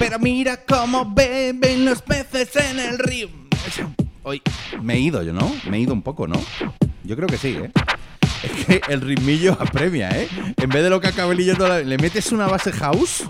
Pero 0.00 0.18
mira 0.18 0.56
cómo 0.66 1.04
beben 1.14 1.84
los 1.84 2.00
peces 2.00 2.56
en 2.56 2.80
el 2.80 2.98
río. 2.98 3.28
Hoy 4.22 4.40
me 4.80 4.94
he 4.94 4.98
ido 4.98 5.22
yo, 5.22 5.34
¿no? 5.34 5.54
Me 5.68 5.76
he 5.76 5.80
ido 5.80 5.92
un 5.92 6.00
poco, 6.00 6.26
¿no? 6.26 6.40
Yo 7.04 7.16
creo 7.16 7.28
que 7.28 7.36
sí, 7.36 7.48
¿eh? 7.62 7.70
Es 8.42 8.64
que 8.64 8.80
el 8.88 9.02
ritmillo 9.02 9.52
apremia, 9.60 10.08
¿eh? 10.10 10.26
En 10.56 10.70
vez 10.70 10.82
de 10.82 10.88
lo 10.88 11.02
que 11.02 11.08
acaba 11.08 11.32
el 11.34 11.54
toda 11.54 11.68
la- 11.68 11.80
¿Le 11.80 11.98
metes 11.98 12.32
una 12.32 12.46
base 12.46 12.72
house? 12.72 13.24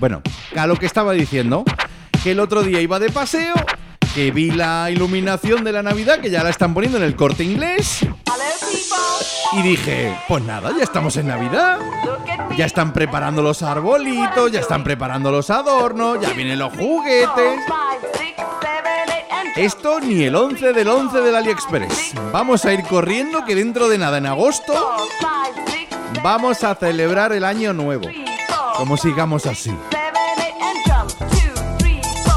Bueno, 0.00 0.22
a 0.56 0.66
lo 0.66 0.76
que 0.76 0.86
estaba 0.86 1.12
diciendo, 1.12 1.62
que 2.22 2.30
el 2.30 2.40
otro 2.40 2.62
día 2.62 2.80
iba 2.80 2.98
de 2.98 3.10
paseo, 3.10 3.54
que 4.14 4.30
vi 4.30 4.50
la 4.52 4.90
iluminación 4.90 5.64
de 5.64 5.72
la 5.72 5.82
Navidad, 5.82 6.20
que 6.20 6.30
ya 6.30 6.44
la 6.44 6.50
están 6.50 6.72
poniendo 6.72 6.98
en 6.98 7.04
el 7.04 7.16
corte 7.16 7.42
inglés. 7.42 8.06
Y 9.52 9.62
dije, 9.62 10.16
pues 10.28 10.42
nada, 10.44 10.70
ya 10.76 10.84
estamos 10.84 11.16
en 11.16 11.26
Navidad. 11.26 11.80
Ya 12.56 12.66
están 12.66 12.92
preparando 12.92 13.42
los 13.42 13.62
arbolitos, 13.62 14.52
ya 14.52 14.60
están 14.60 14.84
preparando 14.84 15.32
los 15.32 15.50
adornos, 15.50 16.20
ya 16.20 16.32
vienen 16.32 16.60
los 16.60 16.72
juguetes. 16.76 17.60
Esto 19.56 20.00
ni 20.00 20.22
el 20.22 20.36
11 20.36 20.72
del 20.72 20.88
11 20.88 21.20
del 21.20 21.34
AliExpress. 21.34 22.14
Vamos 22.32 22.64
a 22.64 22.72
ir 22.72 22.82
corriendo 22.84 23.44
que 23.44 23.56
dentro 23.56 23.88
de 23.88 23.98
nada, 23.98 24.18
en 24.18 24.26
agosto, 24.26 24.74
vamos 26.22 26.62
a 26.62 26.74
celebrar 26.76 27.32
el 27.32 27.44
año 27.44 27.72
nuevo. 27.72 28.08
Como 28.76 28.96
sigamos 28.96 29.46
así. 29.46 29.72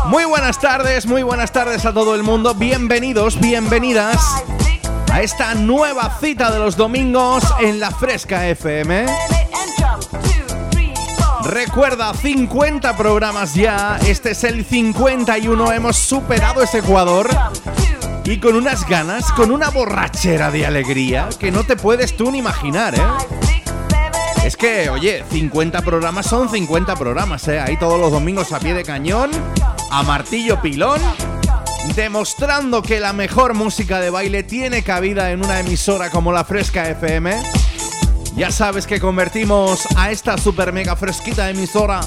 Muy 0.08 0.24
buenas 0.24 0.60
tardes, 0.62 1.06
muy 1.06 1.22
buenas 1.22 1.52
tardes 1.52 1.86
a 1.86 1.94
todo 1.94 2.16
el 2.16 2.24
mundo. 2.24 2.54
Bienvenidos, 2.54 3.38
bienvenidas 3.40 4.18
a 5.12 5.22
esta 5.22 5.54
nueva 5.54 6.18
cita 6.22 6.50
de 6.50 6.60
los 6.60 6.78
domingos 6.78 7.44
en 7.60 7.82
la 7.82 7.92
Fresca 7.92 8.48
FM. 8.48 9.06
Recuerda, 11.44 12.14
50 12.14 12.96
programas 12.96 13.54
ya. 13.54 14.00
Este 14.08 14.32
es 14.32 14.46
el 14.46 14.64
51. 14.64 15.74
Hemos 15.74 15.98
superado 15.98 16.62
ese 16.64 16.80
Ecuador. 16.80 17.30
Y 18.24 18.40
con 18.40 18.56
unas 18.56 18.88
ganas, 18.88 19.32
con 19.34 19.52
una 19.52 19.70
borrachera 19.70 20.52
de 20.52 20.66
alegría 20.66 21.28
que 21.38 21.52
no 21.52 21.66
te 21.66 21.76
puedes 21.76 22.16
tú 22.16 22.32
ni 22.32 22.38
imaginar, 22.40 22.96
¿eh? 22.96 23.02
Es 24.46 24.56
que, 24.56 24.90
oye, 24.90 25.26
50 25.30 25.82
programas 25.82 26.26
son 26.26 26.50
50 26.50 26.96
programas, 26.96 27.46
¿eh? 27.50 27.60
Ahí 27.60 27.78
todos 27.78 28.00
los 28.00 28.12
domingos 28.12 28.54
a 28.54 28.60
pie 28.60 28.74
de 28.74 28.84
cañón, 28.84 29.32
a 29.90 30.04
martillo 30.04 30.62
pilón, 30.62 31.02
demostrando 31.96 32.82
que 32.82 33.00
la 33.00 33.14
mejor 33.14 33.54
música 33.54 34.00
de 34.00 34.10
baile 34.10 34.44
tiene 34.44 34.84
cabida 34.84 35.32
en 35.32 35.44
una 35.44 35.60
emisora 35.60 36.10
como 36.10 36.32
la 36.32 36.44
Fresca 36.44 36.90
FM. 36.90 37.36
Ya 38.36 38.52
sabes 38.52 38.86
que 38.86 39.00
convertimos 39.00 39.88
a 39.96 40.12
esta 40.12 40.38
super 40.38 40.72
mega 40.72 40.96
fresquita 40.96 41.50
emisora 41.50 42.02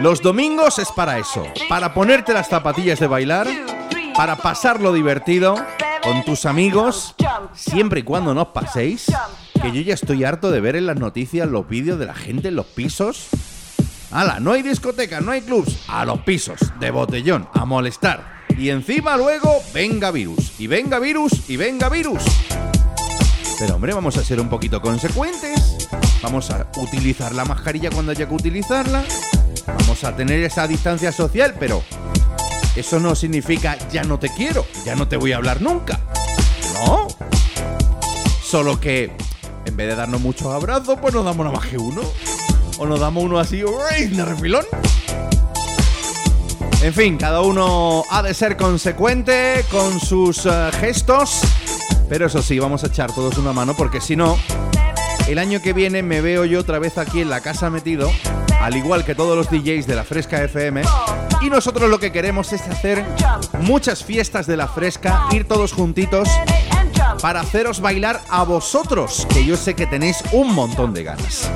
los 0.00 0.20
domingos 0.22 0.78
es 0.78 0.90
para 0.90 1.18
eso, 1.18 1.46
para 1.68 1.94
ponerte 1.94 2.32
las 2.32 2.48
zapatillas 2.48 2.98
de 2.98 3.06
bailar, 3.06 3.46
para 4.14 4.36
pasarlo 4.36 4.92
divertido 4.92 5.54
con 6.02 6.24
tus 6.24 6.46
amigos, 6.46 7.14
siempre 7.52 8.00
y 8.00 8.02
cuando 8.02 8.34
no 8.34 8.42
os 8.42 8.48
paséis, 8.48 9.06
que 9.60 9.72
yo 9.72 9.80
ya 9.82 9.94
estoy 9.94 10.24
harto 10.24 10.50
de 10.50 10.60
ver 10.60 10.76
en 10.76 10.86
las 10.86 10.96
noticias 10.96 11.48
los 11.48 11.68
vídeos 11.68 11.98
de 11.98 12.06
la 12.06 12.14
gente 12.14 12.48
en 12.48 12.56
los 12.56 12.66
pisos. 12.66 13.28
¡Hala! 14.10 14.40
No 14.40 14.52
hay 14.52 14.62
discotecas, 14.62 15.22
no 15.22 15.32
hay 15.32 15.42
clubs. 15.42 15.84
A 15.88 16.04
los 16.04 16.20
pisos, 16.20 16.58
de 16.80 16.90
botellón, 16.90 17.48
a 17.52 17.64
molestar. 17.64 18.38
Y 18.56 18.70
encima 18.70 19.16
luego, 19.16 19.62
venga 19.74 20.10
virus. 20.10 20.52
Y 20.58 20.66
venga 20.66 20.98
virus, 20.98 21.48
y 21.48 21.56
venga 21.56 21.88
virus. 21.88 22.22
Pero 23.58 23.74
hombre, 23.74 23.92
vamos 23.92 24.16
a 24.16 24.24
ser 24.24 24.40
un 24.40 24.48
poquito 24.48 24.80
consecuentes. 24.80 25.88
Vamos 26.22 26.50
a 26.50 26.66
utilizar 26.76 27.34
la 27.34 27.44
mascarilla 27.44 27.90
cuando 27.90 28.12
haya 28.12 28.26
que 28.26 28.34
utilizarla. 28.34 29.04
Vamos 29.66 30.02
a 30.04 30.16
tener 30.16 30.42
esa 30.42 30.66
distancia 30.66 31.12
social, 31.12 31.54
pero 31.58 31.82
eso 32.76 33.00
no 33.00 33.14
significa 33.14 33.76
ya 33.90 34.04
no 34.04 34.18
te 34.18 34.28
quiero, 34.30 34.64
ya 34.84 34.94
no 34.94 35.08
te 35.08 35.16
voy 35.16 35.32
a 35.32 35.36
hablar 35.36 35.60
nunca. 35.60 36.00
No. 36.74 37.08
Solo 38.42 38.80
que 38.80 39.12
en 39.66 39.76
vez 39.76 39.88
de 39.88 39.96
darnos 39.96 40.20
muchos 40.20 40.46
abrazos, 40.46 40.98
pues 41.00 41.12
nos 41.12 41.24
damos 41.24 41.44
nada 41.44 41.58
más 41.58 41.68
que 41.68 41.76
uno. 41.76 42.00
O 42.78 42.86
nos 42.86 43.00
damos 43.00 43.24
uno 43.24 43.38
así, 43.38 43.60
de 43.60 44.24
refilón. 44.24 44.64
En 46.80 46.94
fin, 46.94 47.16
cada 47.16 47.40
uno 47.40 48.04
ha 48.08 48.22
de 48.22 48.32
ser 48.34 48.56
consecuente 48.56 49.64
con 49.70 49.98
sus 49.98 50.46
eh, 50.46 50.70
gestos. 50.78 51.40
Pero 52.08 52.26
eso 52.26 52.40
sí, 52.40 52.58
vamos 52.58 52.84
a 52.84 52.86
echar 52.86 53.12
todos 53.12 53.36
una 53.36 53.52
mano 53.52 53.74
porque 53.76 54.00
si 54.00 54.14
no, 54.14 54.38
el 55.26 55.38
año 55.38 55.60
que 55.60 55.72
viene 55.72 56.02
me 56.02 56.20
veo 56.20 56.44
yo 56.44 56.60
otra 56.60 56.78
vez 56.78 56.96
aquí 56.96 57.20
en 57.20 57.28
la 57.28 57.40
casa 57.40 57.68
metido, 57.68 58.10
al 58.60 58.76
igual 58.76 59.04
que 59.04 59.14
todos 59.14 59.36
los 59.36 59.50
DJs 59.50 59.86
de 59.86 59.94
la 59.96 60.04
Fresca 60.04 60.42
FM. 60.42 60.82
Y 61.42 61.50
nosotros 61.50 61.90
lo 61.90 61.98
que 61.98 62.12
queremos 62.12 62.52
es 62.52 62.62
hacer 62.62 63.04
muchas 63.60 64.04
fiestas 64.04 64.46
de 64.46 64.56
la 64.56 64.68
Fresca, 64.68 65.26
ir 65.32 65.46
todos 65.46 65.72
juntitos 65.72 66.28
para 67.20 67.40
haceros 67.40 67.80
bailar 67.80 68.20
a 68.30 68.44
vosotros, 68.44 69.26
que 69.34 69.44
yo 69.44 69.56
sé 69.56 69.74
que 69.74 69.86
tenéis 69.86 70.22
un 70.32 70.54
montón 70.54 70.94
de 70.94 71.02
ganas. 71.02 71.50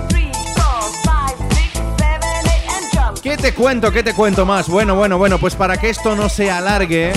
¿Qué 3.23 3.37
te 3.37 3.55
cuento? 3.55 3.93
¿Qué 3.93 4.03
te 4.03 4.15
cuento 4.15 4.45
más? 4.45 4.69
Bueno, 4.69 4.97
bueno, 4.97 5.17
bueno, 5.17 5.39
pues 5.39 5.55
para 5.55 5.77
que 5.77 5.91
esto 5.91 6.17
no 6.17 6.29
se 6.29 6.51
alargue, 6.51 7.13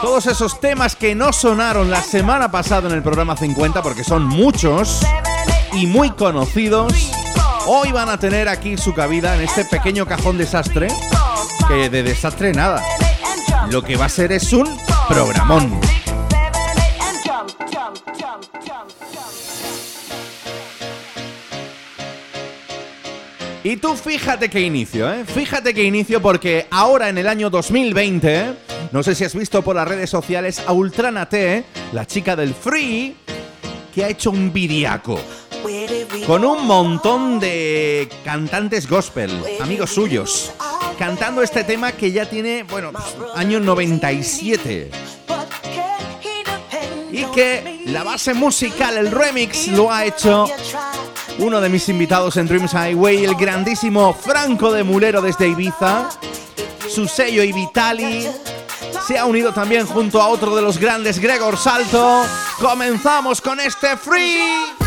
todos 0.00 0.26
esos 0.26 0.58
temas 0.58 0.96
que 0.96 1.14
no 1.14 1.34
sonaron 1.34 1.90
la 1.90 2.00
semana 2.00 2.50
pasada 2.50 2.88
en 2.88 2.94
el 2.94 3.02
programa 3.02 3.36
50, 3.36 3.82
porque 3.82 4.04
son 4.04 4.24
muchos, 4.24 5.00
y 5.74 5.86
muy 5.86 6.12
conocidos, 6.12 7.12
hoy 7.66 7.92
van 7.92 8.08
a 8.08 8.18
tener 8.18 8.48
aquí 8.48 8.78
su 8.78 8.94
cabida 8.94 9.34
en 9.34 9.42
este 9.42 9.66
pequeño 9.66 10.06
cajón 10.06 10.38
desastre, 10.38 10.88
que 11.68 11.90
de 11.90 12.02
desastre 12.02 12.54
nada. 12.54 12.82
Lo 13.68 13.82
que 13.82 13.96
va 13.96 14.06
a 14.06 14.08
ser 14.08 14.32
es 14.32 14.50
un 14.54 14.78
programón. 15.08 15.78
Y 23.66 23.78
tú 23.78 23.96
fíjate 23.96 24.48
que 24.48 24.60
inicio, 24.60 25.12
¿eh? 25.12 25.24
Fíjate 25.24 25.74
que 25.74 25.82
inicio 25.82 26.22
porque 26.22 26.68
ahora 26.70 27.08
en 27.08 27.18
el 27.18 27.26
año 27.26 27.50
2020, 27.50 28.54
no 28.92 29.02
sé 29.02 29.16
si 29.16 29.24
has 29.24 29.34
visto 29.34 29.60
por 29.62 29.74
las 29.74 29.88
redes 29.88 30.08
sociales 30.08 30.62
a 30.64 30.72
Ultrana 30.72 31.28
T, 31.28 31.64
la 31.92 32.06
chica 32.06 32.36
del 32.36 32.54
Free, 32.54 33.16
que 33.92 34.04
ha 34.04 34.08
hecho 34.08 34.30
un 34.30 34.52
vidiaco 34.52 35.20
con 36.28 36.44
un 36.44 36.64
montón 36.64 37.40
de 37.40 38.08
cantantes 38.24 38.88
gospel, 38.88 39.32
amigos 39.60 39.90
suyos, 39.90 40.52
cantando 40.96 41.42
este 41.42 41.64
tema 41.64 41.90
que 41.90 42.12
ya 42.12 42.30
tiene, 42.30 42.62
bueno, 42.62 42.92
año 43.34 43.58
97. 43.58 44.92
Y 47.10 47.24
que 47.34 47.80
la 47.86 48.04
base 48.04 48.32
musical, 48.32 48.96
el 48.96 49.10
remix, 49.10 49.66
lo 49.66 49.90
ha 49.90 50.04
hecho 50.04 50.46
uno 51.38 51.60
de 51.60 51.68
mis 51.68 51.88
invitados 51.88 52.36
en 52.36 52.46
Dreams 52.46 52.72
Highway, 52.72 53.24
el 53.24 53.34
grandísimo 53.34 54.14
Franco 54.14 54.72
de 54.72 54.84
Mulero 54.84 55.20
desde 55.20 55.48
Ibiza. 55.48 56.08
Su 56.88 57.06
sello 57.06 57.42
Vitali 57.52 58.26
se 59.06 59.18
ha 59.18 59.26
unido 59.26 59.52
también 59.52 59.86
junto 59.86 60.20
a 60.20 60.28
otro 60.28 60.56
de 60.56 60.62
los 60.62 60.78
grandes, 60.78 61.18
Gregor 61.18 61.56
Salto. 61.56 62.24
Comenzamos 62.58 63.40
con 63.40 63.60
este 63.60 63.96
free. 63.96 64.85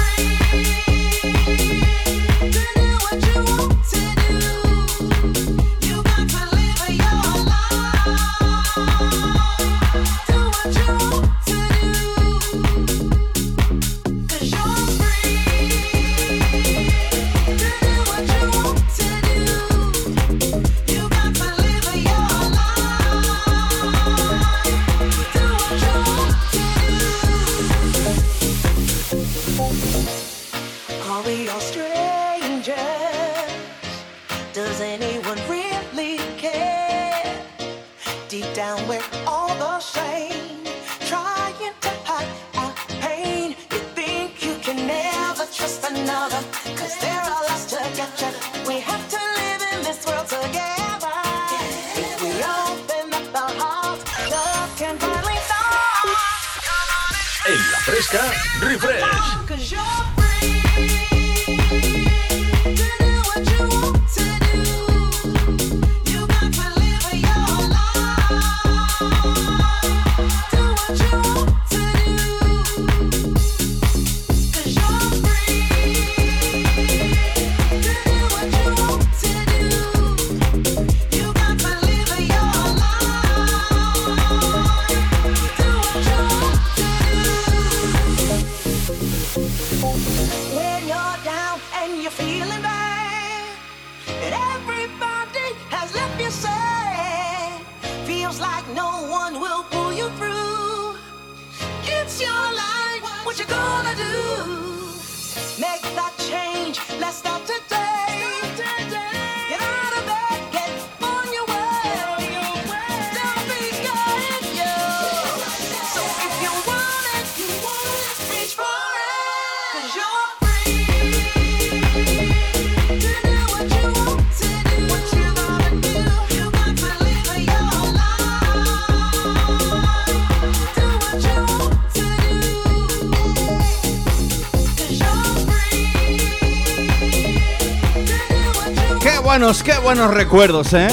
Qué 139.64 139.78
buenos 139.82 140.14
recuerdos, 140.14 140.74
¿eh? 140.74 140.90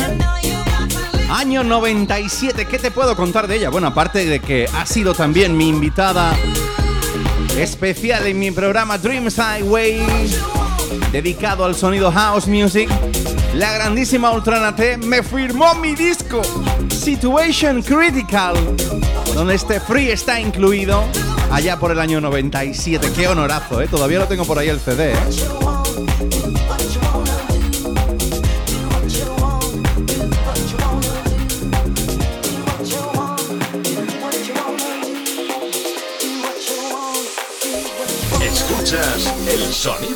Año 1.31 1.65
97, 1.65 2.67
¿qué 2.67 2.79
te 2.79 2.93
puedo 2.93 3.17
contar 3.17 3.49
de 3.49 3.57
ella? 3.57 3.71
Bueno, 3.71 3.89
aparte 3.89 4.25
de 4.25 4.39
que 4.39 4.69
ha 4.73 4.87
sido 4.87 5.15
también 5.15 5.57
mi 5.57 5.69
invitada 5.69 6.33
especial 7.59 8.25
en 8.25 8.39
mi 8.39 8.53
programa 8.53 8.99
Dreams 8.99 9.37
Highway, 9.39 10.01
dedicado 11.11 11.65
al 11.65 11.75
sonido 11.75 12.13
house 12.13 12.47
music, 12.47 12.89
la 13.55 13.73
grandísima 13.73 14.31
Ultrana 14.31 14.77
T 14.77 14.97
me 14.99 15.25
firmó 15.25 15.75
mi 15.75 15.97
disco 15.97 16.41
Situation 16.89 17.83
Critical, 17.83 18.55
donde 19.35 19.57
este 19.57 19.81
free 19.81 20.11
está 20.13 20.39
incluido 20.39 21.03
allá 21.51 21.81
por 21.81 21.91
el 21.91 21.99
año 21.99 22.21
97. 22.21 23.11
Qué 23.17 23.27
honorazo, 23.27 23.83
¿eh? 23.83 23.89
Todavía 23.89 24.21
lo 24.21 24.29
tengo 24.29 24.45
por 24.45 24.61
ahí 24.61 24.69
el 24.69 24.79
CD, 24.79 25.15
¿eh? 25.15 25.76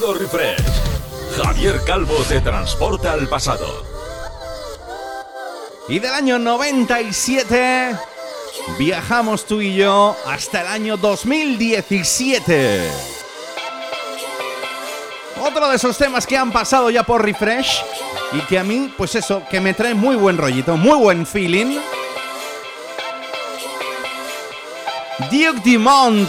Sonido 0.01 0.15
refresh. 0.15 0.65
Javier 1.37 1.81
Calvo 1.85 2.17
te 2.29 2.41
transporta 2.41 3.13
al 3.13 3.29
pasado. 3.29 3.85
Y 5.89 5.99
del 5.99 6.13
año 6.13 6.39
97 6.39 7.97
viajamos 8.79 9.45
tú 9.45 9.61
y 9.61 9.75
yo 9.77 10.17
hasta 10.27 10.63
el 10.63 10.69
año 10.69 10.97
2017. 10.97 12.91
Otro 15.41 15.69
de 15.69 15.77
esos 15.77 15.97
temas 15.97 16.27
que 16.27 16.37
han 16.37 16.53
pasado 16.53 16.91
ya 16.91 17.03
por 17.03 17.25
refresh 17.25 17.83
y 18.33 18.41
que 18.43 18.59
a 18.59 18.65
mí, 18.65 18.93
pues 18.97 19.15
eso, 19.15 19.43
que 19.51 19.61
me 19.61 19.75
trae 19.75 19.95
muy 19.95 20.17
buen 20.17 20.39
rollito, 20.39 20.77
muy 20.77 20.99
buen 20.99 21.27
feeling. 21.27 21.79
Duke 25.31 25.61
Dumont, 25.65 26.29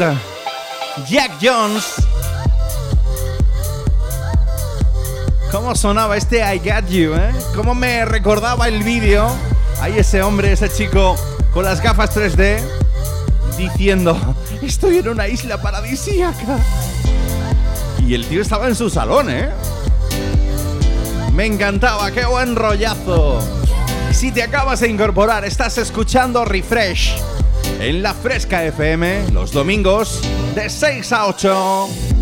Jack 1.07 1.31
Jones. 1.41 2.10
¿Cómo 5.51 5.75
sonaba 5.75 6.15
este 6.15 6.39
I 6.39 6.59
Got 6.59 6.87
You, 6.87 7.13
eh? 7.13 7.29
¿Cómo 7.53 7.75
me 7.75 8.05
recordaba 8.05 8.69
el 8.69 8.83
vídeo? 8.83 9.29
Ahí 9.81 9.97
ese 9.97 10.21
hombre, 10.21 10.53
ese 10.53 10.69
chico 10.69 11.17
con 11.53 11.65
las 11.65 11.81
gafas 11.81 12.15
3D 12.15 12.61
diciendo, 13.57 14.17
estoy 14.61 14.99
en 14.99 15.09
una 15.09 15.27
isla 15.27 15.61
paradisíaca. 15.61 16.57
Y 18.07 18.13
el 18.13 18.25
tío 18.27 18.41
estaba 18.41 18.69
en 18.69 18.75
su 18.75 18.89
salón, 18.89 19.29
¿eh? 19.29 19.49
Me 21.33 21.47
encantaba, 21.47 22.11
qué 22.11 22.25
buen 22.25 22.55
rollazo. 22.55 23.41
Si 24.13 24.31
te 24.31 24.43
acabas 24.43 24.79
de 24.79 24.87
incorporar, 24.87 25.43
estás 25.43 25.77
escuchando 25.77 26.45
Refresh 26.45 27.13
en 27.81 28.01
la 28.01 28.13
Fresca 28.13 28.63
FM 28.63 29.31
los 29.31 29.51
domingos 29.51 30.21
de 30.55 30.69
6 30.69 31.11
a 31.11 31.27
8. 31.27 32.20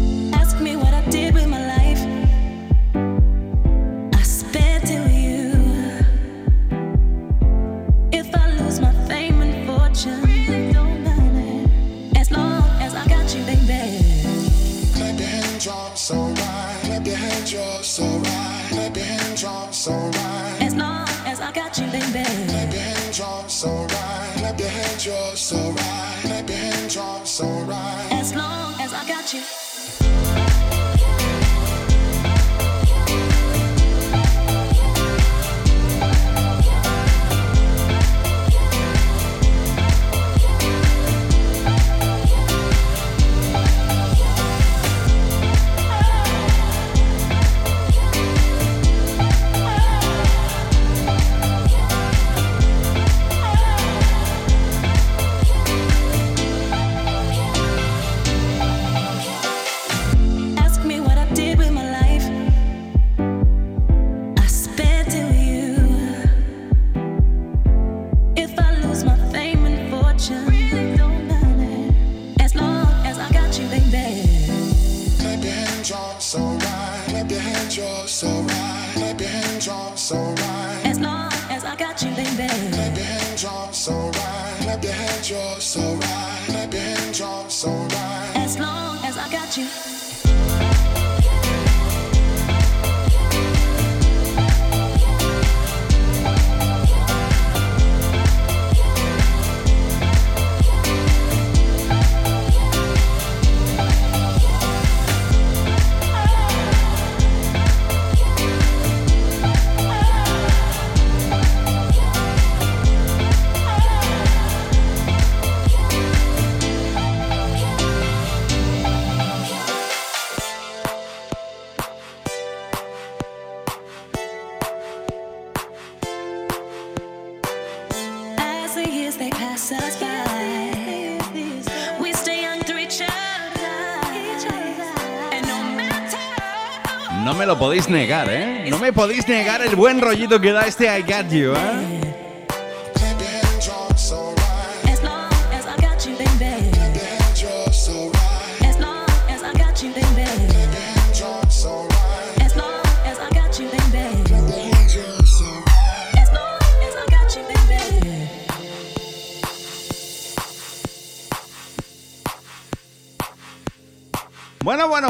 Podéis 137.80 137.90
negar, 137.90 138.28
¿eh? 138.30 138.66
No 138.70 138.78
me 138.78 138.92
podéis 138.92 139.26
negar 139.28 139.62
el 139.62 139.76
buen 139.76 140.02
rollito 140.02 140.42
que 140.42 140.52
da 140.52 140.68
este 140.68 140.86
I 140.86 141.02
Got 141.02 141.32
You, 141.32 141.54
¿eh? 141.54 141.99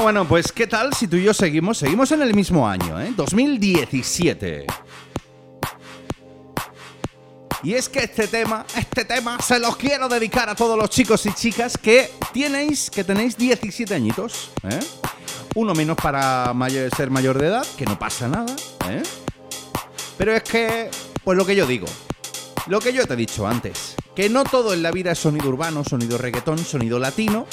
Bueno, 0.09 0.27
pues 0.27 0.51
¿qué 0.51 0.65
tal 0.65 0.91
si 0.95 1.07
tú 1.07 1.17
y 1.17 1.23
yo 1.23 1.35
seguimos? 1.35 1.77
Seguimos 1.77 2.11
en 2.11 2.23
el 2.23 2.33
mismo 2.33 2.67
año, 2.67 2.99
¿eh? 2.99 3.13
2017. 3.15 4.65
Y 7.61 7.73
es 7.75 7.89
que 7.89 7.99
este 7.99 8.27
tema, 8.27 8.65
este 8.75 9.05
tema 9.05 9.39
se 9.39 9.59
los 9.59 9.77
quiero 9.77 10.09
dedicar 10.09 10.49
a 10.49 10.55
todos 10.55 10.75
los 10.79 10.89
chicos 10.89 11.23
y 11.27 11.33
chicas 11.33 11.77
que 11.77 12.09
tenéis, 12.33 12.89
que 12.89 13.03
tenéis 13.03 13.37
17 13.37 13.93
añitos, 13.93 14.49
¿eh? 14.63 14.79
Uno 15.53 15.75
menos 15.75 15.95
para 15.95 16.55
ser 16.97 17.11
mayor 17.11 17.37
de 17.37 17.45
edad, 17.45 17.67
que 17.77 17.85
no 17.85 17.99
pasa 17.99 18.27
nada, 18.27 18.55
¿eh? 18.89 19.03
Pero 20.17 20.33
es 20.33 20.41
que, 20.41 20.89
pues 21.23 21.37
lo 21.37 21.45
que 21.45 21.55
yo 21.55 21.67
digo, 21.67 21.85
lo 22.65 22.79
que 22.79 22.93
yo 22.93 23.05
te 23.05 23.13
he 23.13 23.15
dicho 23.15 23.47
antes, 23.47 23.93
que 24.15 24.27
no 24.27 24.43
todo 24.43 24.73
en 24.73 24.81
la 24.81 24.89
vida 24.89 25.11
es 25.11 25.19
sonido 25.19 25.49
urbano, 25.49 25.83
sonido 25.83 26.17
reggaetón, 26.17 26.57
sonido 26.57 26.97
latino, 26.97 27.45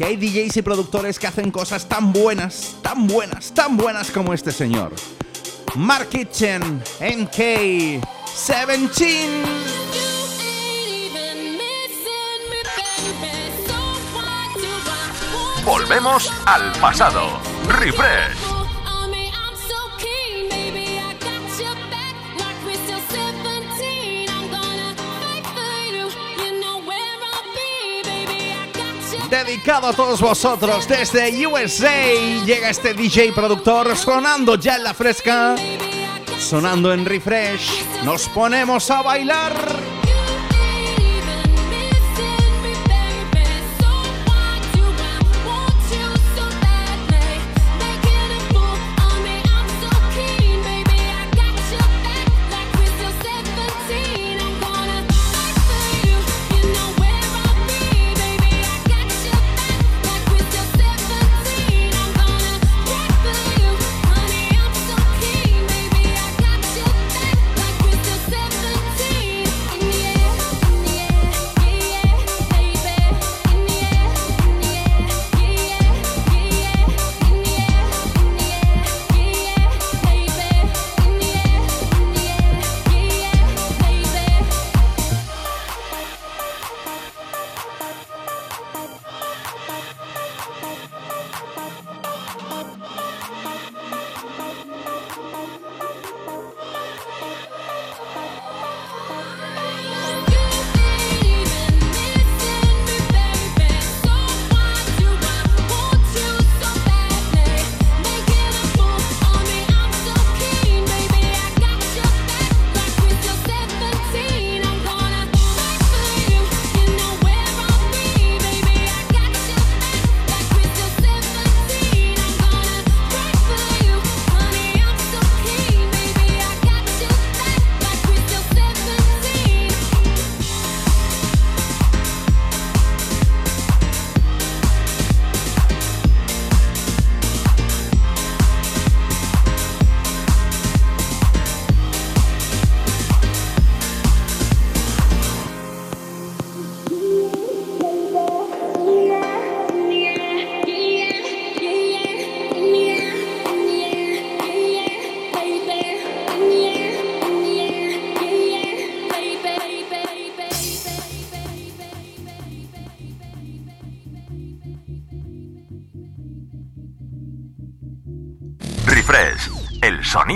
que 0.00 0.06
hay 0.06 0.16
DJs 0.16 0.56
y 0.56 0.62
productores 0.62 1.18
que 1.18 1.26
hacen 1.26 1.50
cosas 1.50 1.86
tan 1.86 2.10
buenas, 2.10 2.76
tan 2.80 3.06
buenas, 3.06 3.52
tan 3.52 3.76
buenas 3.76 4.10
como 4.10 4.32
este 4.32 4.50
señor. 4.50 4.94
Mark 5.76 6.08
Kitchen, 6.08 6.82
MK, 7.00 7.36
17. 7.36 8.00
Volvemos 15.66 16.32
al 16.46 16.72
pasado. 16.80 17.38
Refresh. 17.68 18.49
Dedicado 29.30 29.86
a 29.86 29.92
todos 29.92 30.20
vosotros 30.20 30.88
desde 30.88 31.46
USA. 31.46 32.04
Llega 32.44 32.68
este 32.68 32.94
DJ 32.94 33.32
productor 33.32 33.96
sonando 33.96 34.56
ya 34.56 34.76
en 34.76 34.84
la 34.84 34.92
fresca, 34.92 35.54
sonando 36.38 36.92
en 36.92 37.06
refresh. 37.06 37.84
Nos 38.04 38.28
ponemos 38.28 38.90
a 38.90 39.02
bailar. 39.02 39.99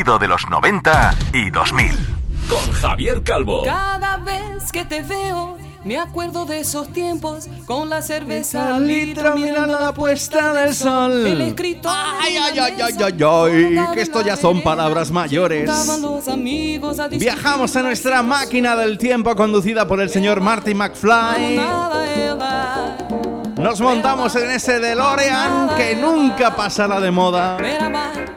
Sonido 0.04 0.18
de 0.18 0.28
los 0.28 0.48
90 0.50 1.14
y 1.32 1.50
2000. 1.50 1.90
Con 2.48 2.72
Javier 2.72 3.22
Calvo. 3.22 3.62
Cada 3.64 4.18
vez 4.18 4.70
que 4.70 4.84
te 4.84 5.02
veo 5.02 5.56
me 5.84 5.98
acuerdo 5.98 6.46
de 6.46 6.60
esos 6.60 6.92
tiempos 6.92 7.46
con 7.66 7.90
la 7.90 8.00
cerveza 8.00 8.76
al 8.76 8.86
litro 8.86 9.36
mirando 9.36 9.78
la 9.78 9.92
puesta 9.92 10.52
del 10.52 10.74
sol. 10.74 11.26
El 11.26 11.40
escritor. 11.42 11.92
Ay, 11.94 12.36
ay, 12.36 12.58
ay, 12.58 12.74
ay, 12.80 12.94
ay, 13.02 13.22
ay, 13.22 13.94
que 13.94 14.00
esto 14.00 14.22
ya 14.22 14.36
son 14.36 14.62
palabras 14.62 15.10
mayores. 15.10 15.70
Viajamos 17.18 17.76
a 17.76 17.82
nuestra 17.82 18.22
máquina 18.22 18.76
del 18.76 18.98
tiempo 18.98 19.34
conducida 19.36 19.86
por 19.86 20.00
el 20.00 20.10
señor 20.10 20.40
Marty 20.40 20.74
McFly. 20.74 21.60
Nos 23.56 23.80
montamos 23.80 24.34
en 24.36 24.50
ese 24.50 24.80
DeLorean 24.80 25.76
que 25.76 25.96
nunca 25.96 26.54
pasará 26.54 27.00
de 27.00 27.10
moda. 27.10 27.56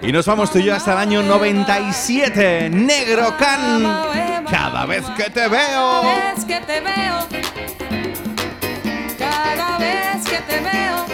Y 0.07 0.11
nos 0.13 0.25
vamos 0.25 0.49
tú 0.49 0.59
y 0.59 0.63
yo 0.63 0.73
hasta 0.73 0.93
el 0.93 0.99
año 0.99 1.21
97. 1.21 2.69
Negro 2.69 3.35
Can. 3.37 4.45
Cada 4.49 4.85
vez 4.85 5.03
que 5.17 5.29
te 5.29 5.49
veo. 5.49 6.01
Cada 6.01 6.33
vez 6.33 6.45
que 6.45 6.59
te 6.61 6.79
veo. 6.79 7.27
Cada 9.19 9.77
vez 9.77 10.23
que 10.23 10.37
te 10.37 10.61
veo. 10.61 11.06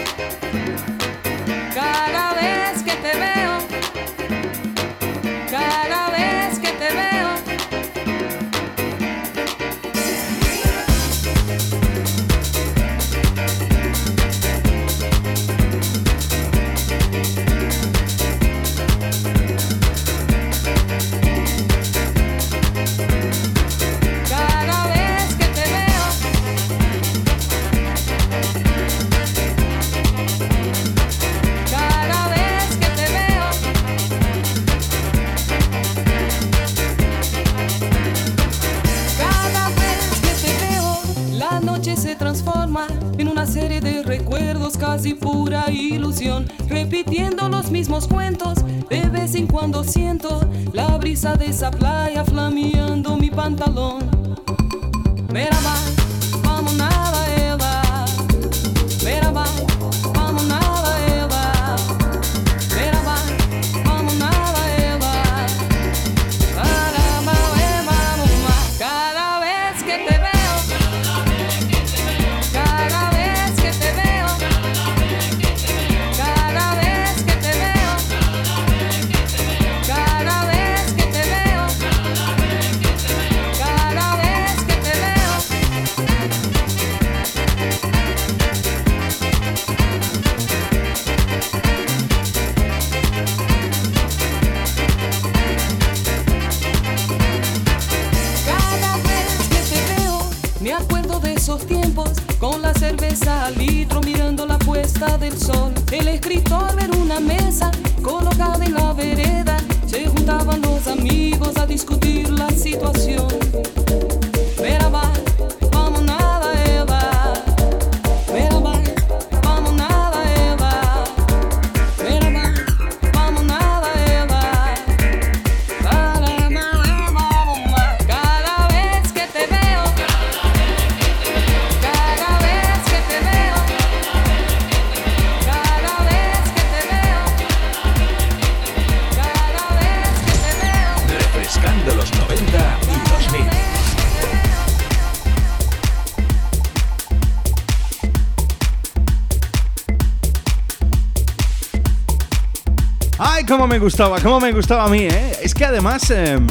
Gustaba, 153.84 154.20
cómo 154.22 154.40
me 154.40 154.54
gustaba 154.54 154.86
a 154.86 154.88
mí, 154.88 155.02
¿eh? 155.02 155.38
Es 155.42 155.54
que 155.54 155.66
además, 155.66 156.10
em, 156.10 156.48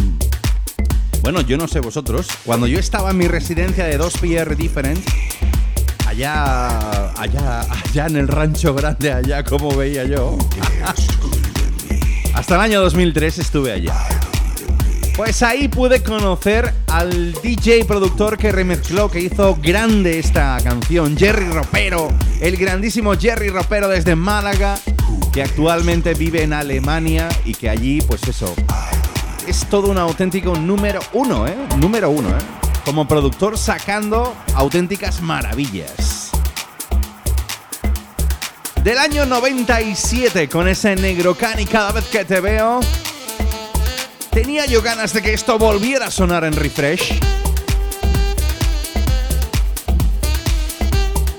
bueno, 1.22 1.40
yo 1.40 1.56
no 1.56 1.66
sé 1.66 1.80
vosotros, 1.80 2.28
cuando 2.44 2.66
yo 2.66 2.78
estaba 2.78 3.10
en 3.10 3.16
mi 3.16 3.26
residencia 3.26 3.86
de 3.86 3.96
2 3.96 4.18
PR 4.18 4.54
Different, 4.54 5.00
allá, 6.06 7.10
allá, 7.18 7.60
allá 7.62 8.06
en 8.06 8.16
el 8.16 8.28
rancho 8.28 8.74
grande, 8.74 9.12
allá 9.12 9.44
como 9.44 9.74
veía 9.74 10.04
yo, 10.04 10.36
hasta 12.34 12.54
el 12.54 12.60
año 12.60 12.82
2003 12.82 13.38
estuve 13.38 13.72
allá. 13.72 13.94
Pues 15.16 15.42
ahí 15.42 15.68
pude 15.68 16.02
conocer 16.02 16.72
al 16.88 17.32
DJ 17.32 17.86
productor 17.86 18.36
que 18.36 18.52
remezcló, 18.52 19.10
que 19.10 19.20
hizo 19.20 19.56
grande 19.56 20.18
esta 20.18 20.58
canción, 20.62 21.16
Jerry 21.16 21.50
Ropero, 21.50 22.08
el 22.40 22.58
grandísimo 22.58 23.14
Jerry 23.14 23.48
Ropero 23.48 23.88
desde 23.88 24.16
Málaga, 24.16 24.78
que 25.32 25.42
actualmente 25.42 26.12
vive 26.14 26.42
en 26.42 26.52
Alemania 26.52 27.28
y 27.44 27.54
que 27.54 27.70
allí, 27.70 28.02
pues 28.02 28.22
eso, 28.28 28.54
es 29.46 29.66
todo 29.68 29.88
un 29.88 29.98
auténtico 29.98 30.54
número 30.56 31.00
uno, 31.14 31.46
¿eh? 31.46 31.56
Número 31.78 32.10
uno, 32.10 32.28
¿eh? 32.28 32.42
Como 32.84 33.08
productor 33.08 33.56
sacando 33.56 34.34
auténticas 34.54 35.22
maravillas. 35.22 36.30
Del 38.84 38.98
año 38.98 39.24
97 39.24 40.48
con 40.48 40.68
ese 40.68 40.96
negro 40.96 41.34
can 41.36 41.60
y 41.60 41.66
cada 41.66 41.92
vez 41.92 42.04
que 42.06 42.24
te 42.24 42.40
veo, 42.40 42.80
tenía 44.30 44.66
yo 44.66 44.82
ganas 44.82 45.14
de 45.14 45.22
que 45.22 45.32
esto 45.32 45.58
volviera 45.58 46.06
a 46.06 46.10
sonar 46.10 46.44
en 46.44 46.52
refresh. 46.52 47.20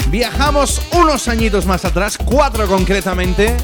Viajamos 0.09 0.81
unos 0.93 1.27
añitos 1.27 1.65
más 1.65 1.85
atrás, 1.85 2.17
cuatro 2.17 2.67
concretamente, 2.67 3.57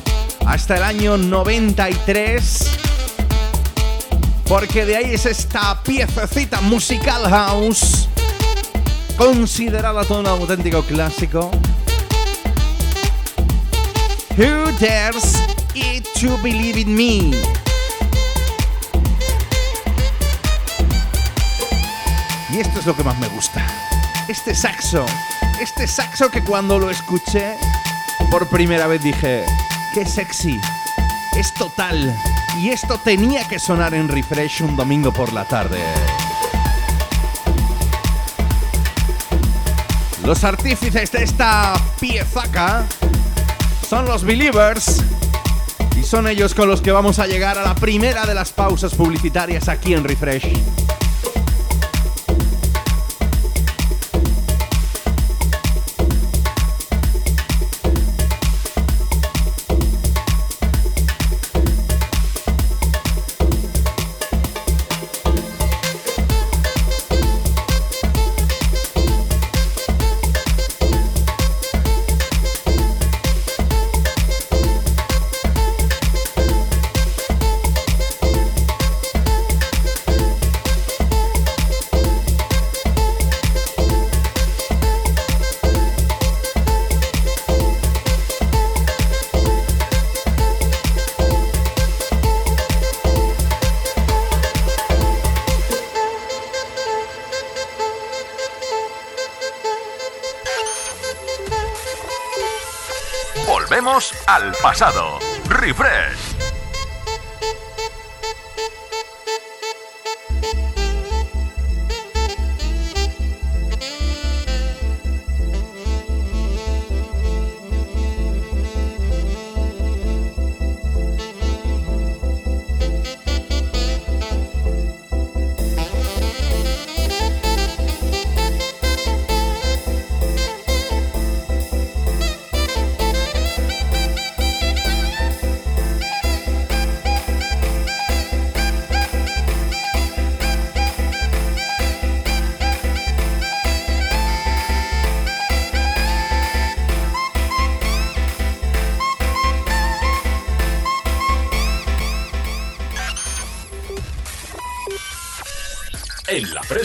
hasta 0.49 0.77
el 0.77 0.83
año 0.83 1.15
93. 1.15 2.69
Porque 4.47 4.83
de 4.83 4.97
ahí 4.97 5.13
es 5.13 5.27
esta 5.27 5.81
piececita 5.83 6.59
musical 6.61 7.29
house, 7.29 8.09
considerada 9.15 10.03
todo 10.05 10.21
un 10.21 10.27
auténtico 10.27 10.81
clásico. 10.81 11.51
Who 14.37 14.71
dares 14.79 15.35
it 15.75 16.07
to 16.19 16.35
believe 16.41 16.79
in 16.79 16.95
me? 16.95 17.37
Y 22.51 22.59
esto 22.59 22.79
es 22.79 22.85
lo 22.87 22.95
que 22.95 23.03
más 23.03 23.17
me 23.19 23.27
gusta. 23.27 23.63
Este 24.27 24.55
saxo. 24.55 25.05
Este 25.61 25.85
saxo 25.85 26.31
que 26.31 26.43
cuando 26.43 26.79
lo 26.79 26.89
escuché 26.89 27.55
por 28.31 28.47
primera 28.47 28.87
vez 28.87 29.03
dije, 29.03 29.45
qué 29.93 30.05
sexy. 30.05 30.59
Es 31.37 31.53
total. 31.53 32.15
Y 32.57 32.69
esto 32.69 32.99
tenía 33.03 33.47
que 33.47 33.59
sonar 33.59 33.93
en 33.93 34.07
refresh 34.07 34.61
un 34.61 34.75
domingo 34.75 35.11
por 35.11 35.31
la 35.33 35.45
tarde. 35.45 35.79
Los 40.25 40.43
artífices 40.43 41.11
de 41.11 41.23
esta 41.23 41.73
piezaca 41.99 42.85
son 43.87 44.05
los 44.05 44.23
Believers 44.23 45.03
y 45.99 46.03
son 46.03 46.27
ellos 46.27 46.53
con 46.53 46.67
los 46.67 46.81
que 46.81 46.91
vamos 46.91 47.19
a 47.19 47.25
llegar 47.25 47.57
a 47.57 47.63
la 47.63 47.75
primera 47.75 48.25
de 48.25 48.33
las 48.35 48.51
pausas 48.51 48.93
publicitarias 48.93 49.67
aquí 49.69 49.93
en 49.93 50.03
Refresh. 50.03 50.88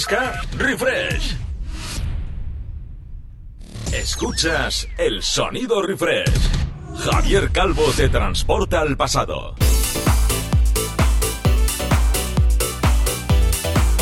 Refresh. 0.07 1.35
Escuchas 3.91 4.87
el 4.99 5.23
sonido 5.23 5.81
Refresh. 5.81 6.51
Javier 6.99 7.51
Calvo 7.51 7.85
te 7.97 8.11
transporta 8.11 8.81
al 8.81 8.99
pasado. 8.99 9.55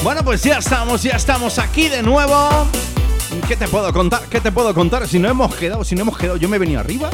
Bueno, 0.02 0.24
pues 0.24 0.42
ya 0.42 0.58
estamos, 0.58 1.04
ya 1.04 1.12
estamos 1.12 1.60
aquí 1.60 1.88
de 1.88 2.02
nuevo. 2.02 2.66
¿Qué 3.46 3.54
te 3.54 3.68
puedo 3.68 3.92
contar? 3.92 4.22
¿Qué 4.28 4.40
te 4.40 4.50
puedo 4.50 4.74
contar? 4.74 5.06
Si 5.06 5.20
no 5.20 5.28
hemos 5.28 5.54
quedado, 5.54 5.84
si 5.84 5.94
no 5.94 6.02
hemos 6.02 6.18
quedado, 6.18 6.36
yo 6.36 6.48
me 6.48 6.56
he 6.56 6.60
venido 6.60 6.80
arriba. 6.80 7.10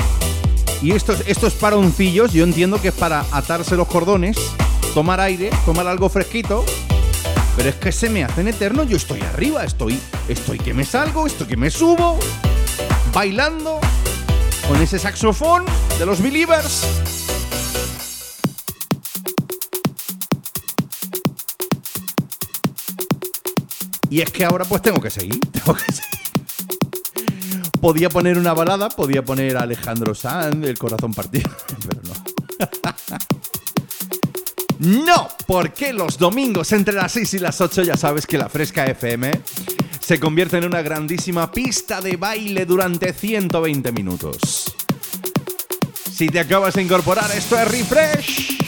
Y 0.80 0.92
estos, 0.92 1.22
estos 1.26 1.52
paroncillos, 1.54 2.32
yo 2.32 2.42
entiendo 2.42 2.80
que 2.80 2.88
es 2.88 2.94
para 2.94 3.26
atarse 3.32 3.76
los 3.76 3.86
cordones, 3.86 4.38
tomar 4.94 5.20
aire, 5.20 5.50
tomar 5.66 5.86
algo 5.86 6.08
fresquito 6.08 6.64
pero 7.58 7.70
es 7.70 7.74
que 7.74 7.90
se 7.90 8.08
me 8.08 8.22
hacen 8.22 8.46
eterno. 8.46 8.84
Yo 8.84 8.96
estoy 8.96 9.20
arriba, 9.20 9.64
estoy, 9.64 9.98
estoy 10.28 10.58
que 10.58 10.72
me 10.72 10.84
salgo, 10.84 11.26
estoy 11.26 11.48
que 11.48 11.56
me 11.56 11.70
subo, 11.70 12.16
bailando 13.12 13.80
con 14.68 14.80
ese 14.80 14.96
saxofón 14.96 15.64
de 15.98 16.06
los 16.06 16.22
Believers. 16.22 16.86
Y 24.08 24.20
es 24.20 24.30
que 24.30 24.44
ahora 24.44 24.64
pues 24.64 24.80
tengo 24.80 25.00
que 25.00 25.10
seguir, 25.10 25.40
tengo 25.52 25.74
que 25.74 25.92
seguir. 25.92 27.70
Podía 27.80 28.08
poner 28.08 28.38
una 28.38 28.54
balada, 28.54 28.88
podía 28.88 29.24
poner 29.24 29.56
a 29.56 29.62
Alejandro 29.62 30.14
Sanz, 30.14 30.64
el 30.64 30.78
corazón 30.78 31.12
partido, 31.12 31.50
pero 31.88 32.02
no. 32.04 32.27
No, 34.78 35.28
porque 35.46 35.92
los 35.92 36.18
domingos 36.18 36.72
entre 36.72 36.94
las 36.94 37.12
6 37.12 37.34
y 37.34 37.38
las 37.40 37.60
8 37.60 37.82
ya 37.82 37.96
sabes 37.96 38.26
que 38.26 38.38
la 38.38 38.48
Fresca 38.48 38.86
FM 38.86 39.32
se 40.00 40.20
convierte 40.20 40.58
en 40.58 40.64
una 40.64 40.82
grandísima 40.82 41.50
pista 41.50 42.00
de 42.00 42.16
baile 42.16 42.64
durante 42.64 43.12
120 43.12 43.90
minutos. 43.92 44.64
Si 46.12 46.28
te 46.28 46.40
acabas 46.40 46.74
de 46.74 46.82
incorporar, 46.82 47.30
esto 47.36 47.58
es 47.58 47.68
Refresh. 47.70 48.58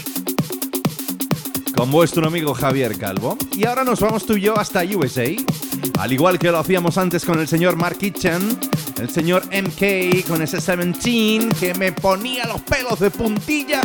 Con 1.77 1.91
vuestro 1.91 2.27
amigo 2.27 2.55
Javier 2.55 2.99
Calvo. 2.99 3.39
Y 3.57 3.65
ahora 3.65 3.85
nos 3.85 4.01
vamos 4.01 4.27
tú 4.27 4.35
y 4.37 4.43
yo 4.43 4.59
hasta 4.59 4.85
USA. 4.85 5.35
Al 5.99 6.13
igual 6.13 6.39
que 6.39 6.51
lo 6.51 6.59
hacíamos 6.59 6.99
antes 6.99 7.25
con 7.25 7.39
el 7.39 7.49
señor 7.49 7.77
Mark 7.77 7.99
Kitchen, 7.99 8.59
el 9.01 9.09
señor 9.11 9.45
MK 9.47 10.27
con 10.27 10.43
ese 10.43 10.59
17 10.59 11.49
que 11.59 11.75
me 11.75 11.93
ponía 11.93 12.47
los 12.47 12.61
pelos 12.63 12.99
de 13.01 13.11
puntilla. 13.11 13.81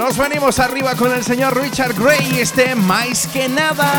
Nos 0.00 0.16
venimos 0.16 0.58
arriba 0.58 0.94
con 0.94 1.12
el 1.12 1.22
señor 1.22 1.60
Richard 1.60 1.92
Gray, 1.92 2.40
este 2.40 2.74
más 2.74 3.26
que 3.26 3.50
nada. 3.50 3.92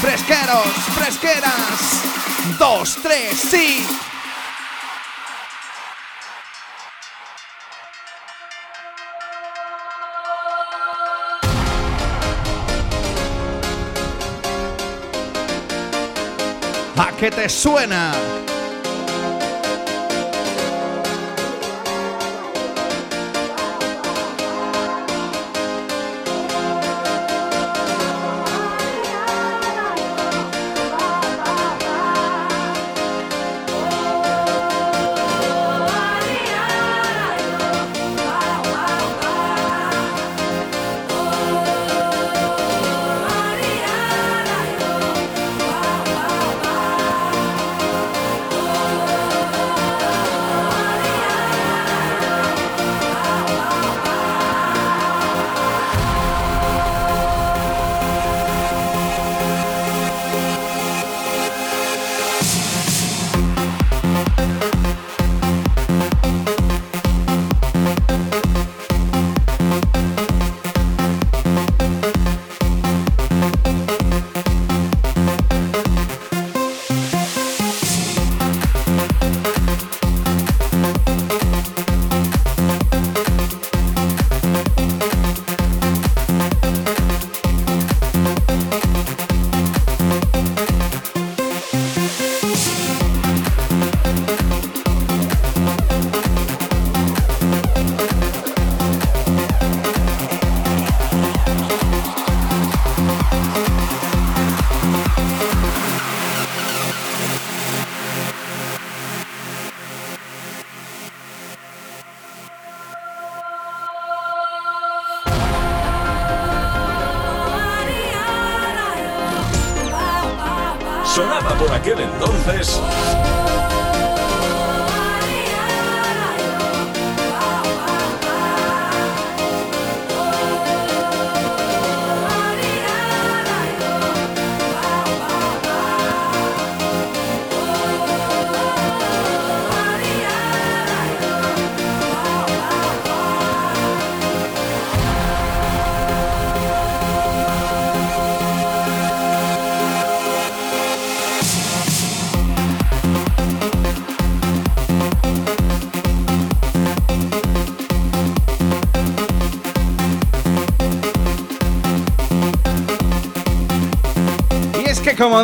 Fresqueros, 0.00 0.66
fresqueras. 0.96 2.56
Dos, 2.58 2.96
tres, 3.02 3.38
sí. 3.38 3.86
¿A 16.96 17.12
qué 17.18 17.30
te 17.30 17.50
suena? 17.50 18.14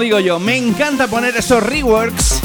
Digo 0.05 0.21
yo, 0.21 0.39
me 0.39 0.59
encanta 0.59 1.07
poner 1.07 1.35
esos 1.35 1.63
reworks, 1.63 2.41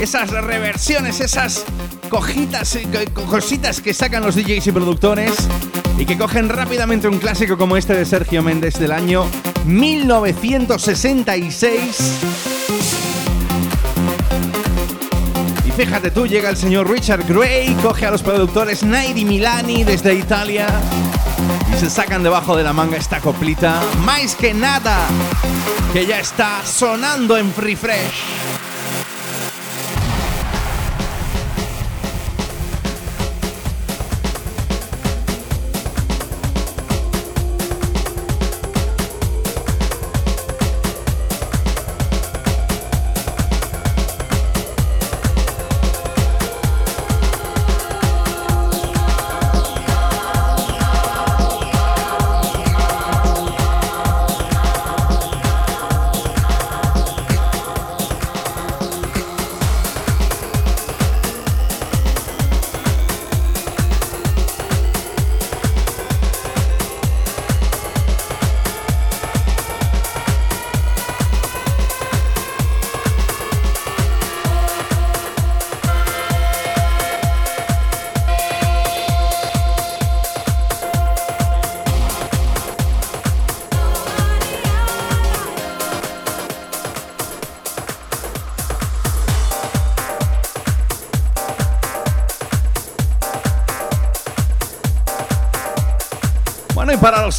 esas 0.00 0.30
reversiones, 0.30 1.20
esas 1.20 1.64
cojitas, 2.08 2.74
eh, 2.74 2.88
cositas 3.30 3.80
que 3.80 3.94
sacan 3.94 4.24
los 4.24 4.34
DJs 4.34 4.66
y 4.66 4.72
productores 4.72 5.32
y 5.98 6.04
que 6.04 6.18
cogen 6.18 6.48
rápidamente 6.48 7.06
un 7.06 7.20
clásico 7.20 7.56
como 7.56 7.76
este 7.76 7.94
de 7.94 8.04
Sergio 8.04 8.42
Méndez 8.42 8.76
del 8.80 8.90
año 8.90 9.24
1966. 9.66 12.18
Y 15.64 15.70
fíjate 15.70 16.10
tú, 16.10 16.26
llega 16.26 16.50
el 16.50 16.56
señor 16.56 16.90
Richard 16.90 17.24
Gray, 17.28 17.72
coge 17.84 18.06
a 18.06 18.10
los 18.10 18.24
productores 18.24 18.82
Naidi 18.82 19.24
Milani 19.24 19.84
desde 19.84 20.12
Italia 20.12 20.66
y 21.72 21.76
se 21.78 21.88
sacan 21.88 22.24
debajo 22.24 22.56
de 22.56 22.64
la 22.64 22.72
manga 22.72 22.96
esta 22.96 23.20
coplita, 23.20 23.80
más 24.04 24.34
que 24.34 24.52
nada 24.52 25.06
que 25.94 26.06
ya 26.06 26.18
está 26.18 26.66
sonando 26.66 27.36
en 27.36 27.52
Free 27.54 27.76
Fresh. 27.76 28.33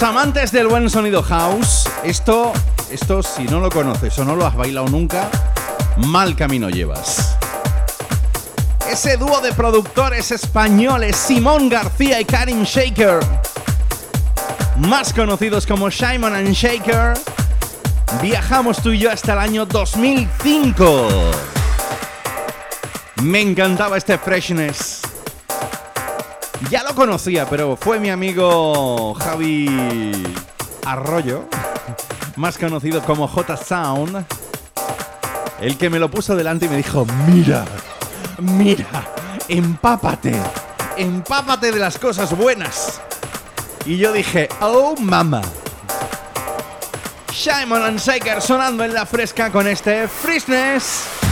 Amantes 0.04 0.52
del 0.52 0.68
buen 0.68 0.90
sonido 0.90 1.24
house, 1.24 1.90
esto, 2.04 2.52
esto 2.92 3.24
si 3.24 3.44
no 3.44 3.60
lo 3.60 3.70
conoces 3.70 4.18
o 4.20 4.26
no 4.26 4.36
lo 4.36 4.46
has 4.46 4.56
bailado 4.56 4.88
nunca, 4.88 5.30
mal 5.98 6.36
camino 6.36 6.70
llevas. 6.70 7.38
Ese 8.90 9.18
dúo 9.18 9.42
de 9.42 9.54
productores 9.54 10.32
españoles, 10.32 11.16
Simón 11.16 11.70
García 11.70 12.20
y 12.20 12.26
Karim 12.26 12.64
Shaker, 12.64 13.20
más 14.78 15.14
conocidos 15.14 15.66
como 15.66 15.90
Simon 15.90 16.36
and 16.36 16.52
Shaker, 16.52 17.14
viajamos 18.22 18.82
tú 18.82 18.92
y 18.92 19.00
yo 19.00 19.12
hasta 19.12 19.34
el 19.34 19.40
año 19.40 19.66
2005. 19.66 21.10
Me 23.24 23.42
encantaba 23.42 23.98
este 23.98 24.18
freshness. 24.18 24.85
Ya 26.70 26.84
lo 26.84 26.96
conocía, 26.96 27.48
pero 27.50 27.76
fue 27.76 28.00
mi 28.00 28.10
amigo 28.10 29.14
Javi 29.16 30.12
Arroyo, 30.86 31.46
más 32.38 32.58
conocido 32.58 33.02
como 33.04 33.28
J 33.28 33.58
Sound, 33.58 34.26
el 35.62 35.78
que 35.78 35.90
me 35.90 36.00
lo 36.00 36.10
puso 36.10 36.36
delante 36.36 36.66
y 36.66 36.70
me 36.70 36.78
dijo, 36.78 37.06
mira, 37.28 37.66
mira, 38.40 38.88
empápate, 39.48 40.34
empápate 40.98 41.72
de 41.72 41.80
las 41.80 41.98
cosas 41.98 42.36
buenas. 42.36 43.02
Y 43.86 43.98
yo 43.98 44.12
dije, 44.12 44.50
oh 44.62 44.96
mama. 45.00 45.42
Simon 47.32 47.84
and 47.84 48.00
Shaker 48.00 48.42
sonando 48.42 48.84
en 48.84 48.94
la 48.94 49.06
fresca 49.06 49.52
con 49.52 49.68
este 49.68 50.08
Freshness. 50.08 51.25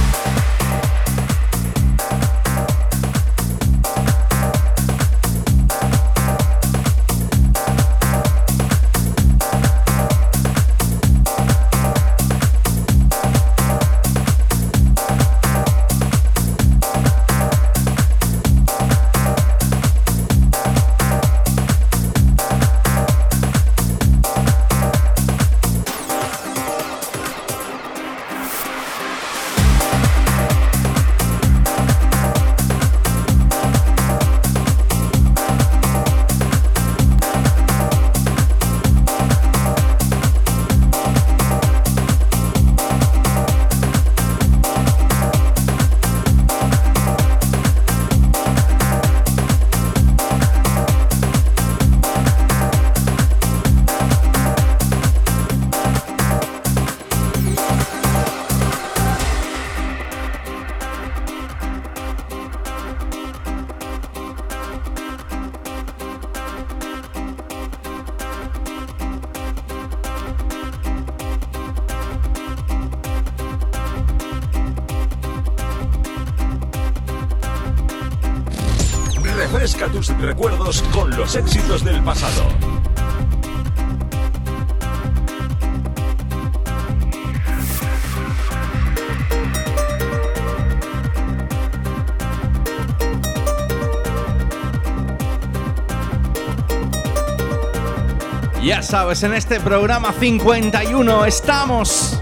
Ya 98.63 98.82
sabes, 98.82 99.21
en 99.23 99.34
este 99.34 99.60
programa 99.60 100.13
51 100.13 101.26
estamos 101.26 102.17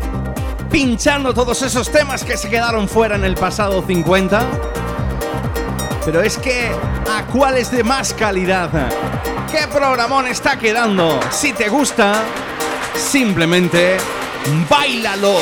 pinchando 0.72 1.36
todos 1.36 1.62
esos 1.62 1.92
temas 1.92 2.24
que 2.24 2.36
se 2.36 2.50
quedaron 2.50 2.90
fuera 2.90 3.16
en 3.16 3.24
el 3.24 3.36
pasado 3.36 3.84
50. 3.86 4.42
Pero 6.04 6.24
es 6.24 6.40
que, 6.40 6.72
¿a 7.08 7.28
cuál 7.28 7.60
es 7.60 7.70
de 7.70 7.84
más 7.84 8.16
calidad? 8.16 8.72
¿Qué 9.52 9.68
programón 9.72 10.26
está 10.26 10.58
quedando? 10.58 11.20
Si 11.30 11.54
te 11.54 11.70
gusta, 11.70 12.24
simplemente 12.96 13.98
bailalo. 14.68 15.38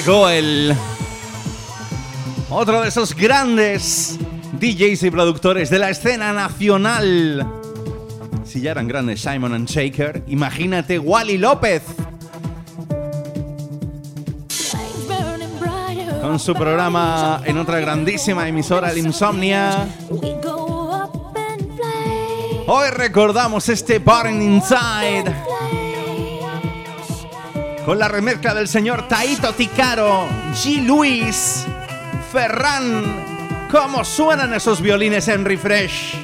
Llegó 0.00 0.26
otro 2.48 2.80
de 2.80 2.88
esos 2.88 3.14
grandes 3.14 4.18
DJs 4.58 5.02
y 5.02 5.10
productores 5.10 5.68
de 5.68 5.78
la 5.78 5.90
escena 5.90 6.32
nacional. 6.32 7.46
Si 8.44 8.62
ya 8.62 8.70
eran 8.70 8.88
grandes 8.88 9.20
Simon 9.20 9.52
and 9.52 9.68
Shaker, 9.68 10.22
imagínate 10.26 10.98
Wally 10.98 11.36
López. 11.36 11.82
Con 16.22 16.38
su 16.38 16.54
programa 16.54 17.42
en 17.44 17.58
otra 17.58 17.78
grandísima 17.80 18.48
emisora, 18.48 18.92
el 18.92 18.98
Insomnia. 18.98 19.86
Hoy 22.66 22.88
recordamos 22.90 23.68
este 23.68 23.98
Burning 23.98 24.40
Inside 24.40 25.49
con 27.84 27.98
la 27.98 28.08
remezcla 28.08 28.54
del 28.54 28.68
señor 28.68 29.08
Taito 29.08 29.52
Ticaro, 29.54 30.28
G. 30.52 30.84
Luis, 30.84 31.66
Ferran. 32.32 33.68
¿Cómo 33.70 34.04
suenan 34.04 34.52
esos 34.52 34.80
violines 34.80 35.28
en 35.28 35.44
refresh? 35.44 36.16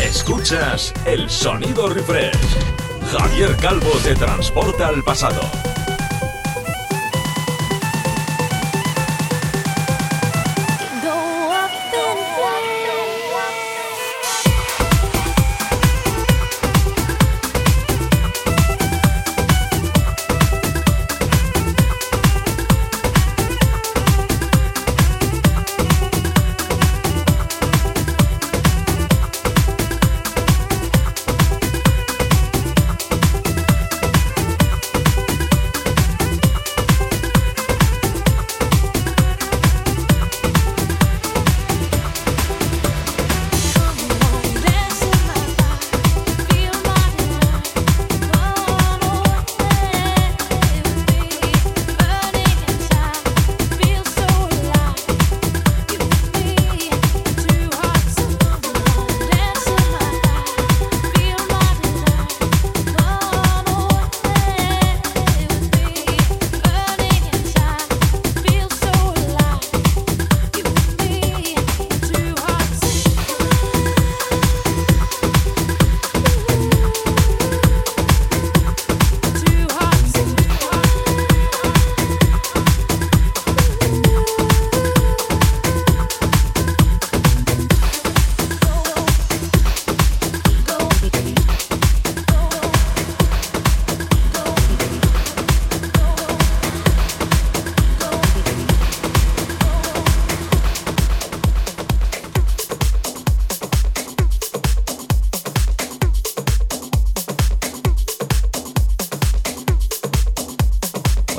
Escuchas 0.00 0.92
el 1.06 1.28
sonido 1.30 1.88
refresh. 1.88 2.36
Javier 3.10 3.56
Calvo 3.56 3.90
te 4.04 4.14
transporta 4.14 4.88
al 4.88 5.02
pasado. 5.02 5.40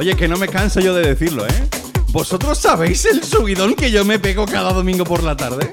Oye, 0.10 0.18
que 0.18 0.28
no 0.28 0.38
me 0.38 0.47
canso 0.47 0.80
yo 0.80 0.95
de 0.95 1.07
decirlo, 1.07 1.45
¿eh? 1.45 1.70
¿Vosotros 2.07 2.57
sabéis 2.57 3.05
el 3.05 3.24
subidón 3.24 3.76
que 3.76 3.91
yo 3.91 4.03
me 4.03 4.18
pego 4.18 4.47
cada 4.47 4.74
domingo 4.74 5.03
por 5.03 5.22
la 5.22 5.38
tarde? 5.38 5.72